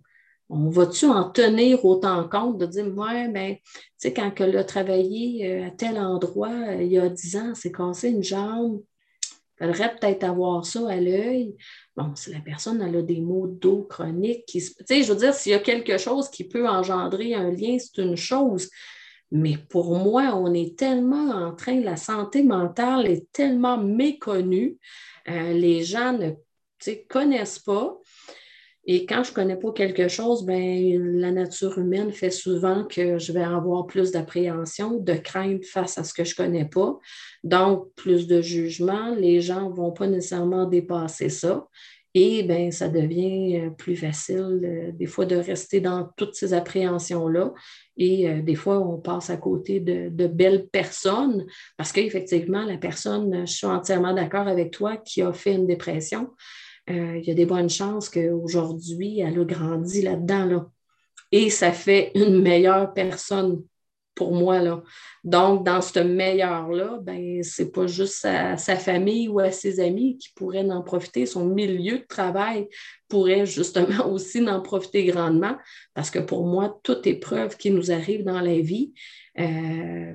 [0.51, 3.62] on va-tu en tenir autant compte de dire, ouais, ben, tu
[3.96, 7.55] sais, quand elle a travaillé euh, à tel endroit euh, il y a dix ans,
[7.55, 8.82] s'est cassé une jambe,
[9.61, 11.57] elle faudrait peut-être avoir ça à l'œil.
[11.96, 15.34] Bon, si la personne elle a des maux chroniques, qui, tu sais, je veux dire,
[15.34, 18.70] s'il y a quelque chose qui peut engendrer un lien, c'est une chose.
[19.30, 24.78] Mais pour moi, on est tellement en train, la santé mentale est tellement méconnue,
[25.28, 26.30] euh, les gens ne
[27.09, 27.99] connaissent pas.
[28.91, 33.18] Et quand je ne connais pas quelque chose, ben, la nature humaine fait souvent que
[33.18, 36.99] je vais avoir plus d'appréhension, de crainte face à ce que je ne connais pas.
[37.45, 39.14] Donc, plus de jugement.
[39.14, 41.68] Les gens ne vont pas nécessairement dépasser ça.
[42.14, 46.55] Et ben, ça devient euh, plus facile, euh, des fois, de rester dans toutes ces
[46.55, 47.53] appréhensions-là.
[47.99, 53.47] Et euh, des fois, on passe à côté de, belles personnes parce qu'effectivement, la personne,
[53.47, 56.30] je suis entièrement d'accord avec toi, qui a fait une dépression,
[56.89, 60.45] il y a des bonnes chances qu'aujourd'hui, elle a grandi là-dedans.
[60.47, 60.70] Là.
[61.32, 63.62] Et ça fait une meilleure personne
[64.18, 64.82] pour moi.
[65.22, 69.78] Donc, dans ce meilleur-là, ben, ce n'est pas juste à sa famille ou à ses
[69.78, 71.24] amis qui pourraient en profiter.
[71.24, 72.68] Son milieu de travail
[73.09, 75.57] pourrait justement aussi en profiter grandement
[75.95, 78.93] parce que pour moi, toute épreuve qui nous arrive dans la vie,
[79.39, 80.14] euh,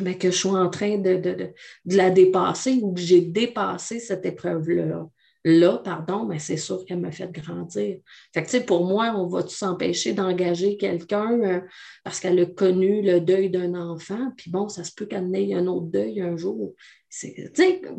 [0.00, 1.52] ben, que je sois en train de, de,
[1.86, 5.08] la dépasser ou que j'ai dépassé cette épreuve-là
[5.46, 7.98] là, pardon, mais c'est sûr qu'elle m'a fait grandir.
[8.34, 11.60] Fait que, pour moi, on va s'empêcher d'engager quelqu'un euh,
[12.02, 15.54] parce qu'elle a connu le deuil d'un enfant, puis bon, ça se peut qu'elle ait
[15.54, 16.74] un autre deuil un jour.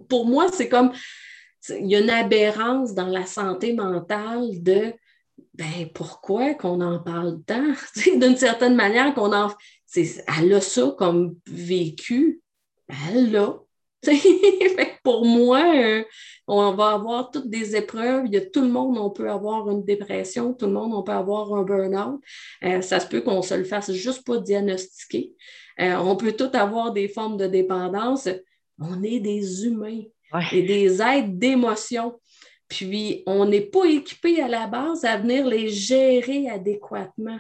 [0.10, 0.92] Pour moi, c'est comme,
[1.70, 4.94] il y a une aberrance dans la santé mentale de,
[5.54, 7.72] ben, pourquoi qu'on en parle tant?
[8.20, 9.54] D'une certaine manière, qu'on en...
[9.96, 12.42] Elle a ça comme vécu,
[12.90, 13.58] elle l'a.
[15.04, 16.04] pour moi, euh,
[16.48, 18.24] on va avoir toutes des épreuves.
[18.26, 21.04] Il y a tout le monde, on peut avoir une dépression, tout le monde, on
[21.04, 22.22] peut avoir un burn-out.
[22.64, 25.34] Euh, ça se peut qu'on se le fasse juste pas diagnostiquer.
[25.80, 28.30] on peut tous avoir des formes de dépendance.
[28.80, 30.04] On est des humains
[30.52, 32.20] et des aides d'émotion.
[32.68, 37.40] Puis, on n'est pas équipé à la base à venir les gérer adéquatement.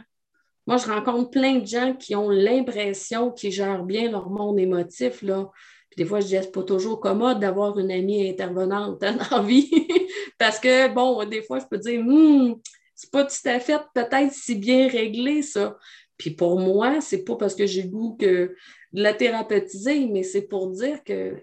[0.66, 5.22] Moi, je rencontre plein de gens qui ont l'impression qu'ils gèrent bien leur monde émotif.
[5.22, 5.50] Là.
[5.98, 9.70] Des fois, je dis, c'est pas toujours commode d'avoir une amie intervenante la vie.
[10.38, 12.54] Parce que, bon, des fois, je peux dire, hmm,
[12.94, 15.76] c'est pas tout à fait peut-être si bien réglé, ça.
[16.16, 18.56] Puis pour moi, c'est pas parce que j'ai le goût que
[18.94, 21.36] de la thérapeutiser, mais c'est pour dire que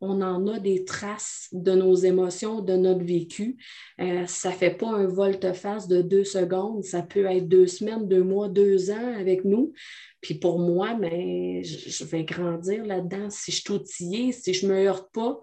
[0.00, 3.56] on, en a des traces de nos émotions, de notre vécu.
[4.00, 8.06] Euh, ça ne fait pas un volte-face de deux secondes, ça peut être deux semaines,
[8.06, 9.72] deux mois, deux ans avec nous.
[10.20, 14.86] Puis pour moi, ben, je, vais grandir là-dedans si je outillée, si je ne me
[14.86, 15.40] heurte pas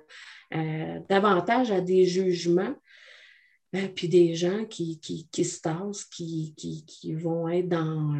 [0.53, 2.75] euh, davantage à des jugements.
[3.75, 6.53] Euh, puis des gens qui, qui, qui se tassent, qui,
[7.13, 8.15] vont être dans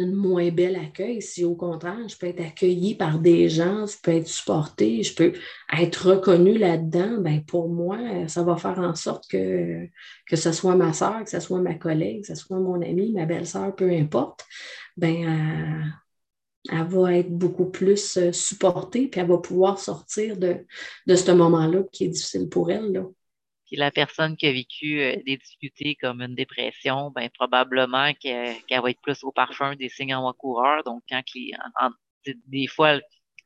[0.00, 1.22] un moins bel accueil.
[1.22, 5.14] Si au contraire, je peux être accueillie par des gens, je peux être supportée, je
[5.14, 5.32] peux
[5.78, 9.86] être reconnue là-dedans, ben pour moi, ça va faire en sorte que,
[10.26, 13.12] que ce soit ma soeur, que ce soit ma collègue, que ce soit mon amie,
[13.12, 14.44] ma belle-sœur, peu importe,
[14.96, 15.92] ben
[16.70, 20.66] elle, va être beaucoup plus euh, supportée, puis elle va pouvoir sortir de,
[21.06, 22.92] de ce moment-là qui est difficile pour elle.
[22.92, 23.04] Là.
[23.68, 28.56] Puis la personne qui a vécu euh, des difficultés comme une dépression, ben probablement qu'elle
[28.70, 30.82] va être plus au parfum des signes en coureur.
[30.84, 31.22] Donc, quand
[32.46, 32.98] des fois,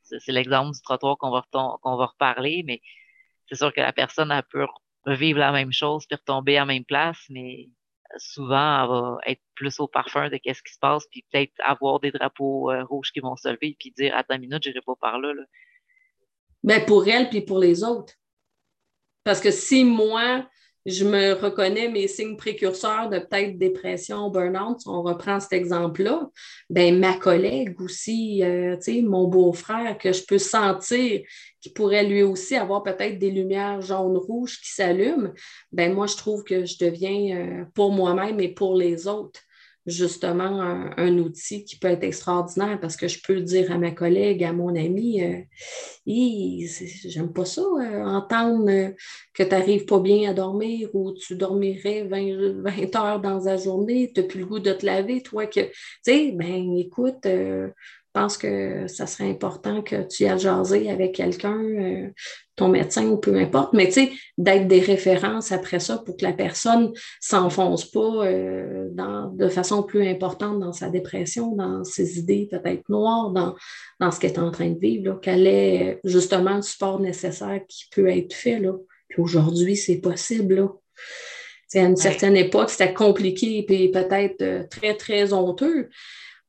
[0.03, 2.81] c'est l'exemple du trottoir qu'on va, qu'on va reparler, mais
[3.49, 4.67] c'est sûr que la personne a peut
[5.07, 7.69] vivre la même chose puis retomber à la même place, mais
[8.19, 11.99] souvent, elle va être plus au parfum de qu'est-ce qui se passe, puis peut-être avoir
[11.99, 14.83] des drapeaux euh, rouges qui vont se lever, puis dire Attends une minute, je n'irai
[14.83, 15.35] pas par là.
[15.35, 15.43] là.
[16.63, 18.15] Ben pour elle, puis pour les autres.
[19.25, 20.47] Parce que si moi,
[20.85, 26.29] je me reconnais mes signes précurseurs de peut-être dépression, burn-out, on reprend cet exemple-là,
[26.71, 31.21] ben ma collègue aussi, euh, mon beau-frère, que je peux sentir
[31.61, 35.33] qui pourrait lui aussi avoir peut-être des lumières jaunes-rouges qui s'allument,
[35.71, 39.41] ben moi, je trouve que je deviens euh, pour moi-même et pour les autres
[39.87, 40.61] justement
[40.97, 44.53] un, outil qui peut être extraordinaire parce que je peux dire à ma collègue, à
[44.53, 45.41] mon ami, euh,
[46.07, 48.91] j'aime pas ça, euh, entendre euh,
[49.35, 53.57] que tu n'arrives pas bien à dormir ou tu dormirais 20, 20 heures dans la
[53.57, 55.73] journée, tu n'as plus le goût de te laver, toi que, tu
[56.03, 57.71] sais, ben écoute, je
[58.13, 62.09] pense que ça serait important que tu ailles jaser avec quelqu'un, euh,
[62.57, 66.25] ton médecin ou peu importe, mais tu sais, d'être des références après ça pour que
[66.25, 68.89] la personne s'enfonce pas euh,
[69.33, 73.55] de façon plus importante dans sa dépression, dans ses idées peut-être noires, dans,
[74.01, 77.87] dans ce qu'elle est en train de vivre, qu'elle ait justement le support nécessaire qui
[77.95, 78.59] peut être fait.
[78.59, 78.73] Là.
[79.09, 80.57] Puis aujourd'hui, c'est possible.
[80.57, 80.69] Là.
[81.75, 85.89] à une certaine époque, c'était compliqué et peut-être euh, très, très honteux.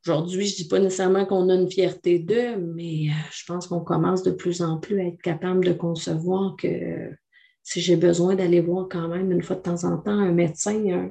[0.06, 3.68] Aujourd'hui, je ne dis pas nécessairement qu'on a une fierté d'eux, mais euh, je pense
[3.68, 7.10] qu'on commence de plus en plus à être capable de concevoir que
[7.62, 11.10] si j'ai besoin d'aller voir quand même une fois de temps en temps un médecin,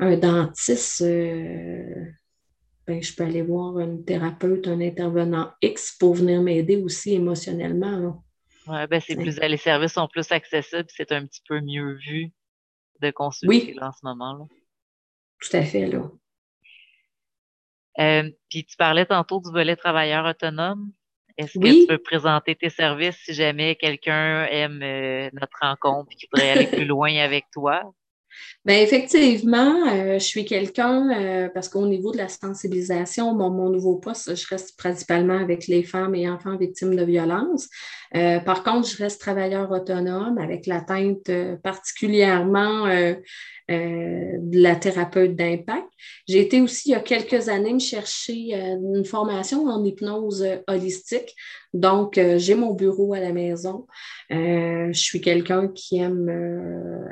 [0.00, 2.06] un, dentiste, euh,
[2.86, 8.24] ben, je peux aller voir un thérapeute, un intervenant X pour venir m'aider aussi émotionnellement.
[8.66, 12.32] Oui, ben c'est plus, les services sont plus accessibles, c'est un petit peu mieux vu
[13.02, 14.32] de consulter en ce moment.
[14.32, 14.44] Là.
[15.38, 16.10] Tout à fait, là.
[18.00, 20.90] Euh, puis tu parlais tantôt du volet travailleur autonome.
[21.38, 26.14] Est-ce que tu peux présenter tes services si jamais quelqu'un aime euh, notre rencontre et
[26.14, 27.82] qu'il voudrait aller plus loin avec toi?
[28.64, 33.96] Bien, effectivement, euh, je suis quelqu'un, parce qu'au niveau de la sensibilisation, mon, mon, nouveau
[33.96, 37.68] poste, je reste principalement avec les femmes et enfants victimes de violences.
[38.12, 41.30] par contre, je reste travailleur autonome avec l'atteinte
[41.62, 42.86] particulièrement
[43.70, 45.86] euh, de la thérapeute d'impact.
[46.26, 50.42] J'ai été aussi, il y a quelques années, me chercher euh, une formation en hypnose
[50.42, 51.32] euh, holistique.
[51.72, 53.86] Donc, j'ai mon bureau à la maison.
[54.28, 56.28] je suis quelqu'un qui aime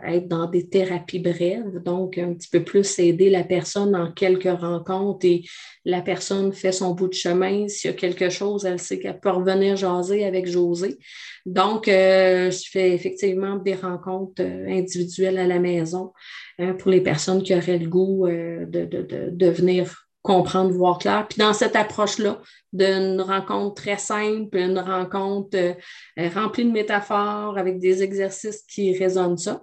[0.06, 4.60] être dans des thérapies brèves, donc un petit peu plus aider la personne en quelques
[4.60, 5.44] rencontres et
[5.86, 7.68] la personne fait son bout de chemin.
[7.68, 10.98] S'il y a quelque chose, elle sait qu'elle peut revenir jaser avec José.
[11.46, 16.12] Donc, je fais effectivement des rencontres individuelles à la maison.
[16.60, 21.26] Hein, pour les personnes qui auraient le goût euh, de, venir comprendre, voir clair.
[21.26, 22.42] Puis dans cette approche-là,
[22.74, 29.38] d'une rencontre très simple, une rencontre euh, remplie de métaphores avec des exercices qui résonnent
[29.38, 29.62] ça.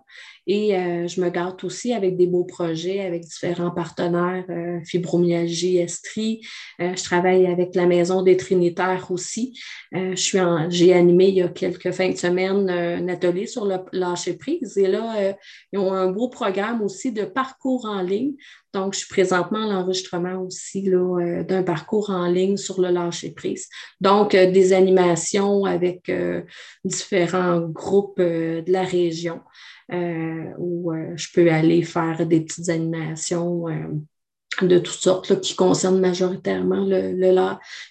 [0.50, 5.78] Et euh, je me gâte aussi avec des beaux projets avec différents partenaires, euh, fibromyalgie,
[5.78, 6.42] Estrie.
[6.80, 9.60] Euh, je travaille avec la Maison des Trinitaires aussi.
[9.92, 10.38] je suis
[10.70, 14.78] j'ai animé il y a quelques fins de semaine un atelier sur le lâcher prise.
[14.78, 15.36] Et là,
[15.74, 18.34] ils ont un beau programme aussi de parcours en ligne.
[18.74, 23.68] Donc, je suis présentement à l'enregistrement aussi d'un parcours en ligne sur le lâcher prise.
[24.00, 26.12] Donc, des animations avec
[26.86, 29.42] différents groupes de la région.
[29.94, 35.56] Euh, où euh, je peux aller faire des petites animations euh, de toutes sortes qui
[35.56, 37.14] concernent majoritairement le,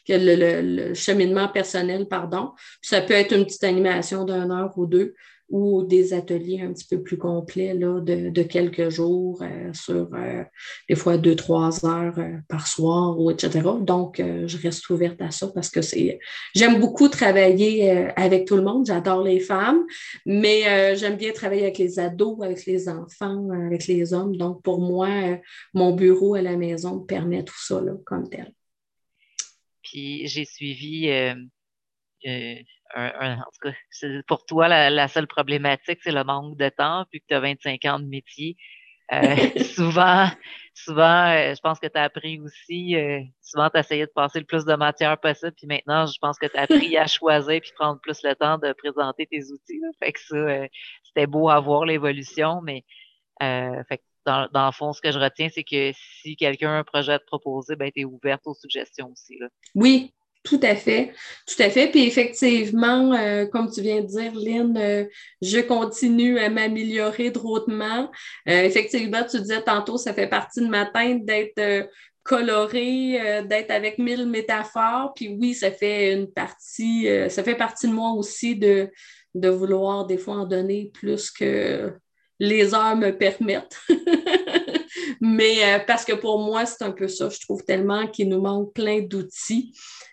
[0.07, 2.53] le, cheminement personnel, pardon.
[2.83, 5.15] ça peut être une petite animation d'une heure ou deux
[5.49, 10.43] ou des ateliers un petit peu plus complets là, de, quelques jours euh, sur euh,
[10.89, 13.61] des fois deux, trois heures euh, par soir, ou etc.
[13.81, 16.19] Donc, je reste ouverte à ça parce que c'est.
[16.55, 18.87] J'aime beaucoup travailler avec tout le monde.
[18.87, 19.85] J'adore les femmes,
[20.25, 24.37] mais j'aime bien travailler avec les ados, avec les enfants, avec les hommes.
[24.37, 25.39] Donc, pour moi,
[25.75, 28.53] mon bureau à la maison me permet tout ça là, comme tel.
[29.83, 31.09] Puis j'ai suivi
[32.97, 37.27] en tout cas, pour toi, la, seule problématique, c'est le manque de temps, puis que
[37.29, 38.57] tu as 25 ans de métier.
[39.13, 39.37] Euh,
[39.75, 40.29] souvent,
[40.75, 44.41] souvent, euh, je pense que tu as appris aussi, euh, souvent tu essayé de passer
[44.41, 47.61] le plus de matière possible, puis maintenant, je pense que tu as appris à choisir
[47.61, 49.81] puis prendre plus le temps de présenter tes outils.
[50.03, 50.67] Fait que ça,
[51.05, 52.85] c'était beau à voir l'évolution, mais
[53.41, 56.85] fait dans, dans le fond, ce que je retiens, c'est que si quelqu'un a un
[56.85, 59.39] projet à te proposer, ben, tu es ouverte aux suggestions aussi.
[59.39, 59.47] Là.
[59.75, 60.13] Oui,
[60.47, 61.13] tout à fait,
[61.47, 61.89] tout à fait.
[61.89, 65.05] Puis effectivement, euh, comme tu viens de dire, Lynn, euh,
[65.43, 68.11] je continue à m'améliorer drôlement.
[68.49, 71.89] Euh, effectivement, tu disais tantôt, ça fait partie de ma tête d'être
[72.23, 75.13] coloré, d'être avec mille métaphores.
[75.15, 78.91] Puis oui, ça fait une partie, ça fait partie de moi aussi de,
[79.35, 81.93] de vouloir des fois en donner plus que
[82.41, 83.79] les heures me permettent.
[85.21, 87.29] Mais parce que pour moi, c'est un peu ça.
[87.29, 89.73] Je trouve tellement qu'il nous manque plein d'outils.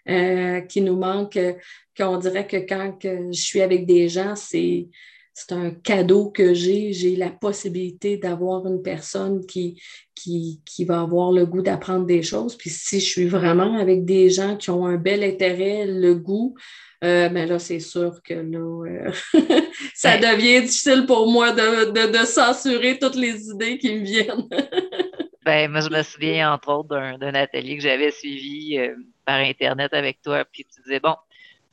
[0.10, 1.54] Euh, qui nous manque, euh,
[1.98, 4.90] qu'on dirait que quand je suis avec des gens, c'est
[5.34, 6.94] c'est un cadeau que j'ai.
[6.94, 9.82] J'ai la possibilité d'avoir une personne qui,
[10.16, 12.56] qui, qui, va avoir le goût d'apprendre des choses.
[12.56, 16.56] Puis si je suis vraiment avec des gens qui ont un bel intérêt, le goût,
[17.04, 19.12] euh, ben là, c'est sûr que là,
[19.96, 24.06] ça ben devient difficile pour moi de, de, de, censurer toutes les idées qui me
[24.06, 24.48] viennent.
[25.46, 28.78] ben, moi, je me souviens, entre autres, d'un atelier que j'avais suivi
[29.26, 31.16] par Internet avec toi, puis tu disais, bon,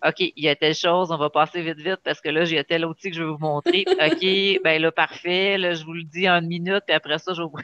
[0.07, 2.63] OK, il y a telle chose, on va passer vite, vite, parce que là, j'ai
[2.65, 3.85] tel outil que je vais vous montrer.
[3.87, 7.35] OK, ben là, parfait, là, je vous le dis en une minute, puis après ça,
[7.35, 7.61] j'ouvre.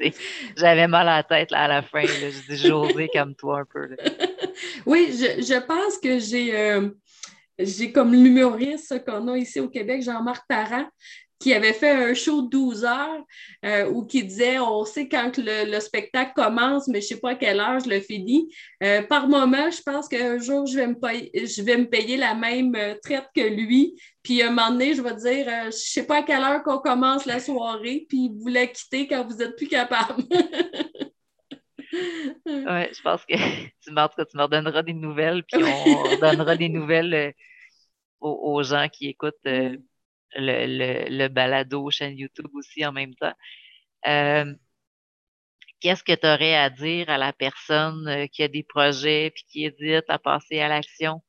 [0.56, 2.02] J'avais mal à la tête là, à la fin.
[2.02, 2.30] Là.
[2.30, 3.96] Je dis José comme toi un peu.
[4.86, 6.88] oui, je, je, pense que j'ai euh,
[7.58, 10.88] j'ai comme l'humoriste qu'on a ici au Québec, Jean-Marc Parent,
[11.44, 13.22] qui avait fait un show de 12 heures
[13.66, 17.32] euh, où qui disait on sait quand le, spectacle commence, mais je ne sais pas
[17.32, 18.48] à quelle heure je le finis.
[18.82, 22.16] Euh, par moment, je pense qu'un jour, je vais, me payer, je vais me payer
[22.16, 23.94] la même euh, traite que lui.
[24.22, 26.78] Puis un moment donné, je vais dire je ne sais pas à quelle heure qu'on
[26.78, 30.22] commence la soirée, puis vous la quittez quand vous n'êtes plus capable.
[31.92, 33.34] oui, je pense que
[33.82, 37.34] tu, me redonneras des nouvelles, puis on donnera des nouvelles
[38.18, 39.46] aux, gens qui écoutent
[40.36, 43.34] le, le, balado chaîne YouTube aussi en même temps.
[44.06, 44.54] Euh,
[45.80, 49.44] qu'est-ce que tu aurais à dire à la personne euh, qui a des projets puis
[49.48, 51.22] qui hésite à passer à l'action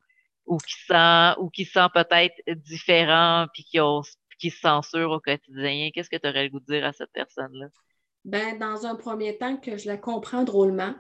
[0.45, 3.79] ou qui sent ou qui sent peut-être différent puis qui,
[4.39, 5.89] qui se censure au quotidien?
[5.93, 7.67] Qu'est-ce que tu aurais le goût de dire à cette personne-là?
[8.25, 10.95] Ben, dans un premier temps, que je la comprends drôlement,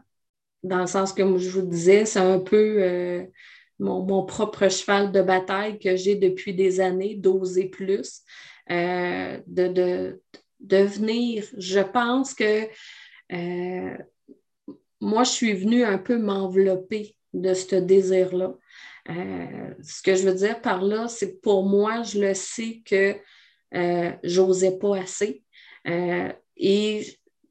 [0.63, 3.25] dans le sens que je vous disais, c'est un peu euh,
[3.79, 8.21] mon, propre cheval de bataille que j'ai depuis des années, d'oser plus,
[8.71, 10.21] euh, de,
[10.59, 11.45] devenir.
[11.57, 12.67] Je pense que
[13.33, 13.97] euh,
[15.01, 18.55] moi, je suis venue un peu m'envelopper de ce désir-là.
[19.09, 22.81] Euh, ce que je veux dire par là, c'est que pour moi, je le sais
[22.85, 23.15] que
[24.23, 25.43] j'osais pas assez.
[26.57, 27.05] et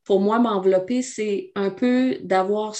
[0.04, 2.74] pour moi, m'envelopper, c'est un peu d'avoir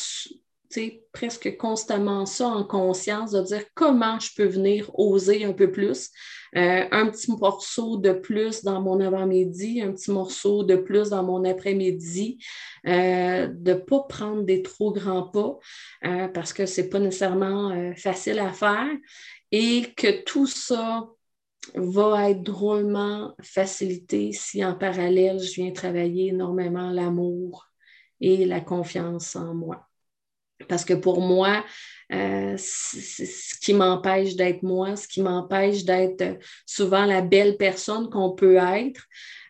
[1.13, 6.11] presque constamment ça en conscience, de dire comment je peux venir oser un peu plus.
[6.57, 11.25] Euh, un petit morceau de plus dans mon avant-midi, un petit morceau de plus dans
[11.25, 12.39] mon après-midi,
[12.87, 15.59] euh, de ne pas prendre des trop grands pas
[16.05, 18.91] euh, parce que ce n'est pas nécessairement facile à faire
[19.51, 21.09] et que tout ça
[21.75, 27.67] va être drôlement facilité si en parallèle, je viens travailler énormément l'amour
[28.21, 29.89] et la confiance en moi.
[30.69, 31.65] Parce que pour moi,
[32.13, 38.33] euh, ce qui m'empêche d'être moi, ce qui m'empêche d'être souvent la belle personne qu'on
[38.33, 39.03] peut être.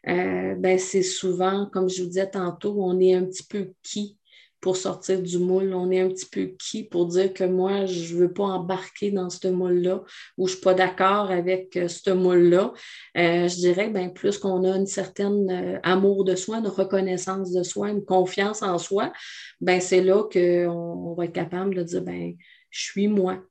[0.09, 4.19] Euh, ben, c'est souvent, comme je vous disais tantôt, on est un petit peu qui
[4.65, 5.75] pour sortir du moule.
[5.75, 9.11] On est un petit peu qui pour dire que moi, je ne veux pas embarquer
[9.11, 10.03] dans ce moule-là
[10.39, 12.73] ou je ne suis pas d'accord avec euh, ce moule-là.
[13.19, 17.53] Euh, je dirais, ben, plus qu'on a une certaine euh, amour de soi, une reconnaissance
[17.53, 19.13] de soi, une confiance en soi,
[19.61, 22.33] ben, c'est là qu'on on va être capable de dire, ben,
[22.71, 23.43] je suis moi.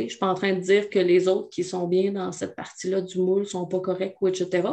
[0.00, 2.32] Je ne suis pas en train de dire que les autres qui sont bien dans
[2.32, 4.68] cette partie-là du moule ne sont pas corrects ou etc.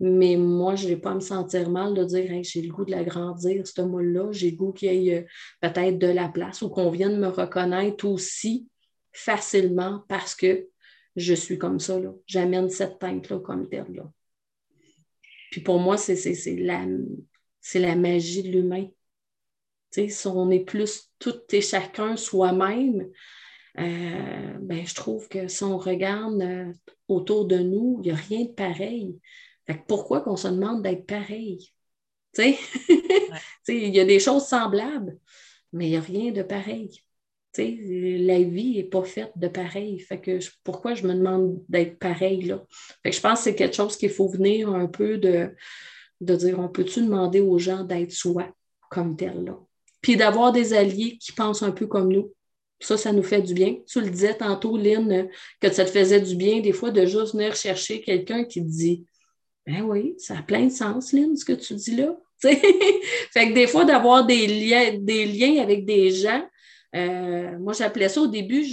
[0.00, 2.90] Mais moi, je n'ai pas à me sentir mal de dire j'ai le goût de
[2.90, 5.22] l'agrandir, ce moule-là, j'ai le goût qu'il y ait euh,
[5.60, 8.68] peut-être de la place ou qu'on vienne me reconnaître aussi
[9.12, 10.68] facilement parce que
[11.16, 11.98] je suis comme ça.
[12.26, 13.92] J'amène cette teinte-là comme telle.
[13.92, 14.10] Là.
[15.50, 16.14] Puis pour moi, c'est
[16.56, 16.86] la,
[17.74, 18.86] la magie de l'humain.
[19.90, 23.10] Si on est plus tout et chacun soi-même,
[23.76, 26.72] ben, je trouve que si on regarde euh,
[27.08, 29.18] autour de nous, il n'y a rien de pareil.
[29.86, 31.72] pourquoi qu'on se demande d'être pareil?
[32.36, 32.58] il
[33.68, 35.18] y a des choses semblables,
[35.72, 37.02] mais il n'y a rien de pareil.
[37.56, 39.98] la vie n'est pas faite de pareil.
[40.00, 42.64] Fait que pourquoi je me demande d'être pareil là?
[43.04, 45.54] je pense que c'est quelque chose qu'il faut venir un peu de,
[46.20, 48.48] de dire on peut-tu demander aux gens d'être soi
[48.90, 49.58] comme tel là?
[50.00, 52.32] Puis d'avoir des alliés qui pensent un peu comme nous.
[52.80, 53.76] Ça, ça nous fait du bien.
[53.86, 55.28] Tu le disais tantôt, Lynn,
[55.60, 58.68] que ça te faisait du bien des fois de juste venir chercher quelqu'un qui te
[58.68, 59.04] dit
[59.66, 62.16] Ben oui, ça a plein de sens, Lynn, ce que tu dis là.
[62.40, 66.46] fait que des fois, d'avoir des liens, des liens avec des gens,
[66.94, 68.64] euh, moi, j'appelais ça au début,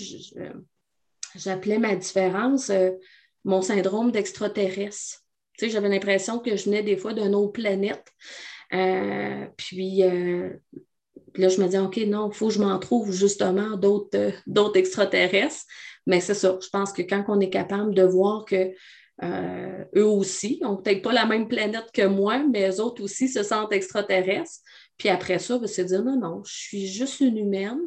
[1.35, 2.91] j'appelais ma différence euh,
[3.43, 5.21] mon syndrome d'extraterrestre.
[5.59, 8.05] J'avais l'impression que je venais des fois d'une autre planète.
[8.73, 10.03] Euh, puis
[11.35, 14.17] puis là, je me dis, OK, non, il faut que je m'en trouve justement d'autres,
[14.17, 15.65] euh, d'autres extraterrestres.
[16.07, 18.71] Mais c'est ça, je pense que quand on est capable de voir que
[19.21, 23.27] euh, eux aussi n'ont peut-être pas la même planète que moi, mais eux autres aussi
[23.27, 24.61] se sentent extraterrestres.
[24.97, 27.81] Puis après ça, ben, c'est dire non, non, je suis juste une humaine,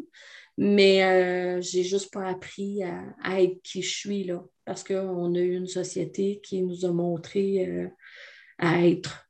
[0.58, 4.44] mais euh, j'ai juste pas appris à, être qui je suis là.
[4.66, 7.88] Parce qu'on a eu une société qui nous a montré euh,
[8.58, 9.26] à être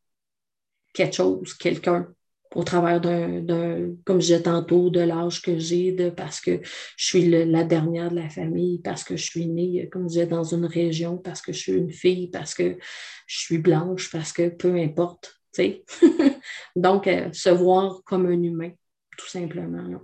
[0.93, 2.09] quelque chose, quelqu'un
[2.55, 6.61] au travers d'un, comme je disais tantôt, de l'âge que j'ai, de parce que
[6.97, 10.27] je suis la dernière de la famille, parce que je suis née, comme je disais,
[10.27, 12.79] dans une région, parce que je suis une fille, parce que
[13.27, 15.85] je suis blanche, parce que peu importe, tu sais.
[16.77, 18.73] Donc, euh, se voir comme un humain,
[19.17, 20.01] tout simplement.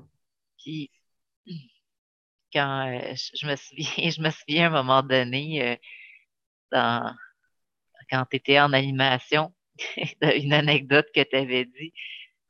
[0.58, 0.90] Puis,
[2.52, 5.78] quand euh, je me souviens, je me souviens à un moment donné,
[6.72, 7.10] euh,
[8.10, 9.52] quand tu étais en animation,
[10.22, 11.92] une anecdote que tu avais dit,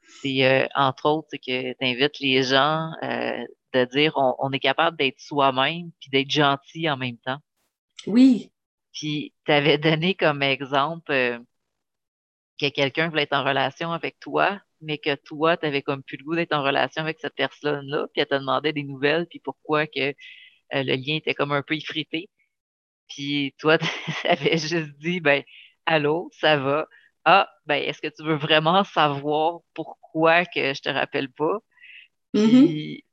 [0.07, 4.96] c'est euh, entre autres que tu invites les gens euh, de dire on, est capable
[4.96, 7.38] d'être soi-même puis d'être gentil en même temps.
[8.07, 8.52] Oui.
[8.92, 11.38] Puis tu avais donné comme exemple euh,
[12.61, 16.16] que quelqu'un voulait être en relation avec toi, mais que toi, tu avais comme plus
[16.18, 19.40] le goût d'être en relation avec cette personne-là, puis elle te demandait des nouvelles, puis
[19.40, 20.14] pourquoi que
[20.72, 22.28] le lien était comme un peu effrité.
[23.09, 23.86] Puis toi, tu
[24.26, 25.42] avais juste dit, ben,
[25.86, 26.88] allô, ça va?
[27.25, 31.59] Ah, ben, est-ce que tu veux vraiment savoir pourquoi que je te rappelle pas?
[32.35, 32.66] Mm-hmm.
[32.66, 33.05] Puis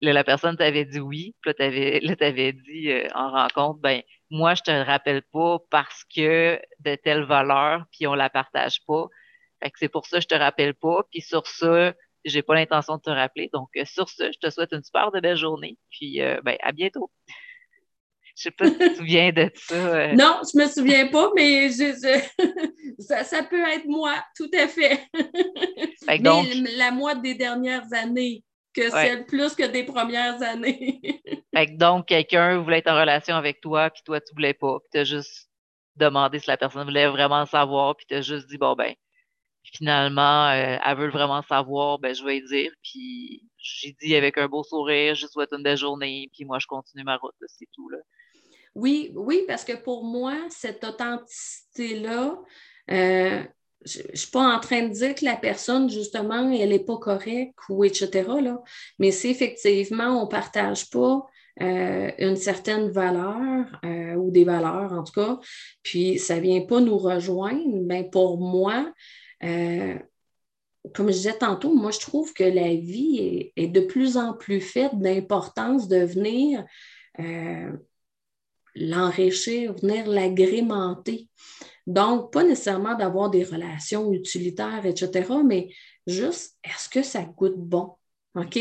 [0.00, 4.54] là, la personne t'avait dit oui, puis là, t'avais, dit euh, en rencontre, ben, moi,
[4.54, 9.06] je te rappelle pas parce que de telle valeur, puis on la partage pas.
[9.62, 11.04] Fait que c'est pour ça que je te rappelle pas.
[11.10, 11.92] Puis sur ça,
[12.24, 13.50] j'ai pas l'intention de te rappeler.
[13.52, 15.78] Donc, euh, sur ce, je te souhaite une super de belle journée.
[15.90, 17.10] Puis, euh, ben, à bientôt.
[18.40, 19.74] Je sais pas si tu te souviens de ça.
[19.74, 20.12] Euh.
[20.14, 21.68] Non, je me souviens pas, mais
[22.98, 25.06] ça, peut être moi, tout à fait.
[26.08, 26.18] mais
[26.78, 31.02] la moi des dernières années, que celle plus que des premières années.
[31.76, 34.98] donc, quelqu'un voulait être en relation avec toi, puis toi, tu voulais pas, puis tu
[35.00, 35.50] as juste
[35.96, 38.94] demandé si la personne voulait vraiment savoir, puis tu as juste dit, bon, ben,
[39.64, 44.38] finalement, euh, elle veut vraiment savoir, ben, je vais y dire, puis j'ai dit avec
[44.38, 47.68] un beau sourire, je souhaite une belle journée, puis moi, je continue ma route, c'est
[47.74, 47.98] tout, là.
[48.74, 52.40] Oui, oui, parce que pour moi, cette authenticité-là,
[52.90, 53.42] euh,
[53.84, 56.98] je ne suis pas en train de dire que la personne, justement, elle n'est pas
[56.98, 58.10] correcte ou etc.
[58.42, 58.62] Là,
[58.98, 61.26] mais si effectivement on ne partage pas
[61.62, 65.40] euh, une certaine valeur euh, ou des valeurs en tout cas,
[65.82, 68.92] puis ça ne vient pas nous rejoindre, bien pour moi,
[70.94, 74.60] comme je disais tantôt, moi je trouve que la vie est de plus en plus
[74.60, 76.64] faite d'importance de venir
[78.80, 81.28] l'enrichir, venir l'agrémenter.
[81.86, 85.68] Donc, pas nécessairement d'avoir des relations utilitaires, etc., mais
[86.06, 87.92] juste, est-ce que ça goûte bon?
[88.34, 88.58] OK?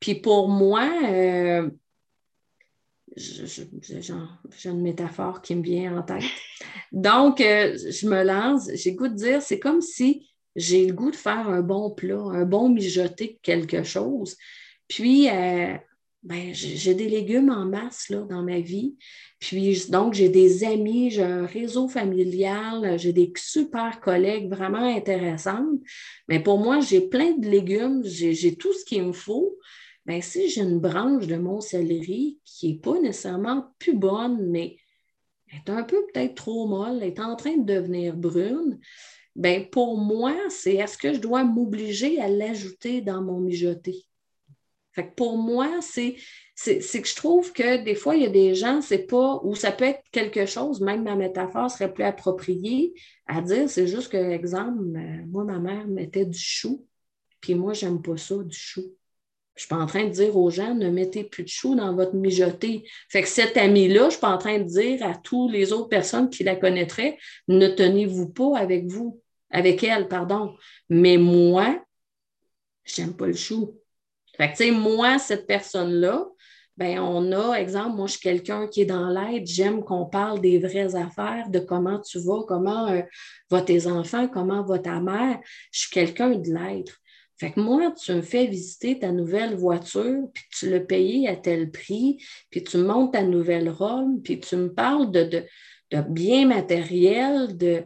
[0.00, 1.70] Puis pour moi, euh,
[3.16, 6.24] j'ai une métaphore qui me vient en tête.
[6.92, 11.10] Donc, euh, je me lance, j'ai goût de dire, c'est comme si j'ai le goût
[11.10, 14.36] de faire un bon plat, un bon mijoté quelque chose.
[14.88, 15.76] Puis, euh,
[16.52, 18.96] j'ai des légumes en masse là, dans ma vie.
[19.40, 25.66] Puis, donc, j'ai des amis, j'ai un réseau familial, j'ai des super collègues vraiment intéressants.
[26.28, 29.58] Mais pour moi, j'ai plein de légumes, j'ai tout ce qu'il me faut.
[30.06, 34.76] Bien, si j'ai une branche de mon céleri qui n'est pas nécessairement plus bonne, mais
[35.52, 38.78] est un peu peut-être trop molle, est en train de devenir brune,
[39.36, 44.04] bien, pour moi, c'est est-ce que je dois m'obliger à l'ajouter dans mon mijoté?
[44.94, 46.16] Fait que pour moi, c'est,
[46.54, 49.54] c'est, que je trouve que des fois, il y a des gens, c'est pas, ou
[49.54, 52.94] ça peut être quelque chose, même ma métaphore serait plus appropriée
[53.26, 56.86] à dire, c'est juste que, exemple, euh, moi, ma mère mettait du chou,
[57.40, 58.94] puis moi, j'aime pas ça, du chou.
[59.56, 61.94] Je suis pas en train de dire aux gens, ne mettez plus de chou dans
[61.94, 62.88] votre mijoté.
[63.08, 65.88] Fait que cette amie-là, je suis pas en train de dire à toutes les autres
[65.88, 69.20] personnes qui la connaîtraient, ne tenez-vous pas avec vous,
[69.50, 70.56] avec elle, pardon.
[70.88, 71.84] Mais moi,
[72.84, 73.78] j'aime pas le chou.
[74.36, 76.26] Fait que, tu sais, moi, cette personne-là,
[76.76, 80.40] ben on a, exemple, moi, je suis quelqu'un qui est dans l'aide, j'aime qu'on parle
[80.40, 83.02] des vraies affaires, de comment tu vas, comment euh,
[83.48, 85.38] vont tes enfants, comment va ta mère.
[85.70, 86.90] Je suis quelqu'un de l'aide.
[87.38, 91.36] Fait que moi, tu me fais visiter ta nouvelle voiture, puis tu l'as payée à
[91.36, 95.44] tel prix, puis tu montes ta nouvelle robe, puis tu me parles de, de,
[95.90, 97.84] de biens matériels, de...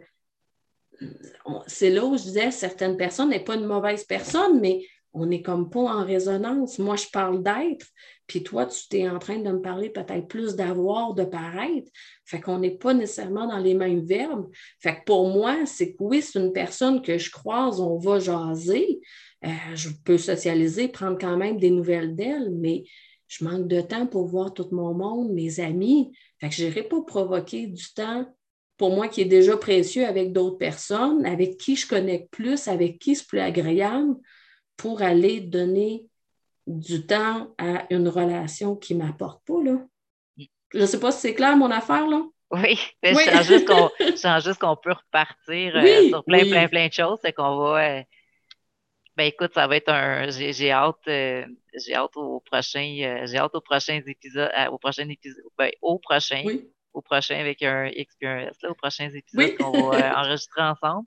[1.67, 4.85] C'est là où je disais, certaines personnes n'est pas une mauvaise personne, mais
[5.19, 6.79] on n'est comme pas en résonance.
[6.79, 7.87] Moi, je parle d'être,
[8.27, 11.91] puis toi, tu t'es en train de me parler peut-être plus d'avoir, de paraître.
[12.25, 14.49] Fait qu'on n'est pas nécessairement dans les mêmes verbes.
[14.81, 18.21] Fait que pour moi, c'est que oui, c'est une personne que je croise, on va
[18.21, 19.01] jaser.
[19.45, 22.85] Euh, je peux socialiser, prendre quand même des nouvelles d'elle, mais
[23.29, 26.13] je manque de temps pour voir tout mon monde, mes amis.
[26.39, 28.27] Fait que je n'irai pas provoquer du temps
[28.77, 32.99] pour moi qui est déjà précieux avec d'autres personnes, avec qui je connecte plus, avec
[32.99, 34.17] qui c'est plus agréable
[34.79, 36.07] pour aller donner
[36.67, 39.63] du temps à une relation qui ne m'apporte pas.
[39.63, 39.79] Là.
[40.73, 42.23] Je ne sais pas si c'est clair mon affaire, là.
[42.51, 47.19] Oui, je sens juste qu'on peut repartir euh, sur plein, plein, plein de choses.
[47.23, 47.99] C'est qu'on va.
[47.99, 48.03] Euh,
[49.17, 50.31] ben écoute, ça va être un.
[50.31, 55.45] J'ai hâte, euh, j'ai hâte au prochain, j'ai hâte aux prochains épisodes, au prochain épisode,
[55.59, 56.43] ben, au prochain,
[56.95, 60.63] au prochain avec un X et un S, là, aux prochains épisodes qu'on va enregistrer
[60.63, 61.07] ensemble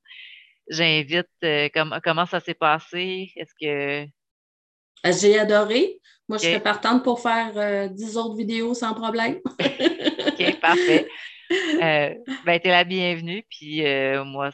[0.69, 1.69] j'invite euh,
[2.03, 3.31] comment ça s'est passé?
[3.35, 4.03] Est-ce que.
[4.03, 5.99] Euh, j'ai adoré.
[6.27, 9.39] Moi, je serais partante pour faire euh, dix autres vidéos sans problème.
[9.45, 11.07] OK, parfait.
[11.49, 13.43] ben, tu es la bienvenue.
[13.49, 13.83] Puis
[14.25, 14.51] moi,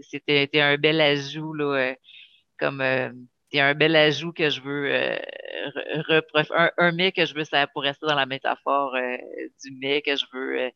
[0.00, 1.94] c'était un bel ajout, là,
[2.58, 2.82] comme
[3.50, 5.18] c'est un bel ajout que je veux
[6.50, 8.96] un, un, mets que je veux, ça pour rester dans la métaphore
[9.62, 10.70] du mets que je veux euh,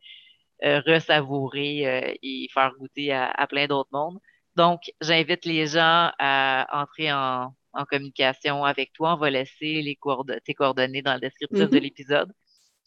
[0.63, 4.19] ressavourer euh, et faire goûter à, plein d'autres mondes.
[4.57, 7.55] Donc, j'invite les gens à entrer en,
[7.91, 9.15] communication avec toi.
[9.15, 9.97] On va laisser les
[10.45, 11.81] tes coordonnées dans le descriptif de mm-hmm.
[11.81, 12.33] l'épisode.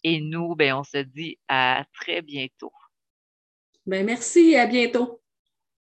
[0.03, 2.73] Et nous, ben, on se dit à très bientôt.
[3.85, 5.21] Ben, merci et à bientôt.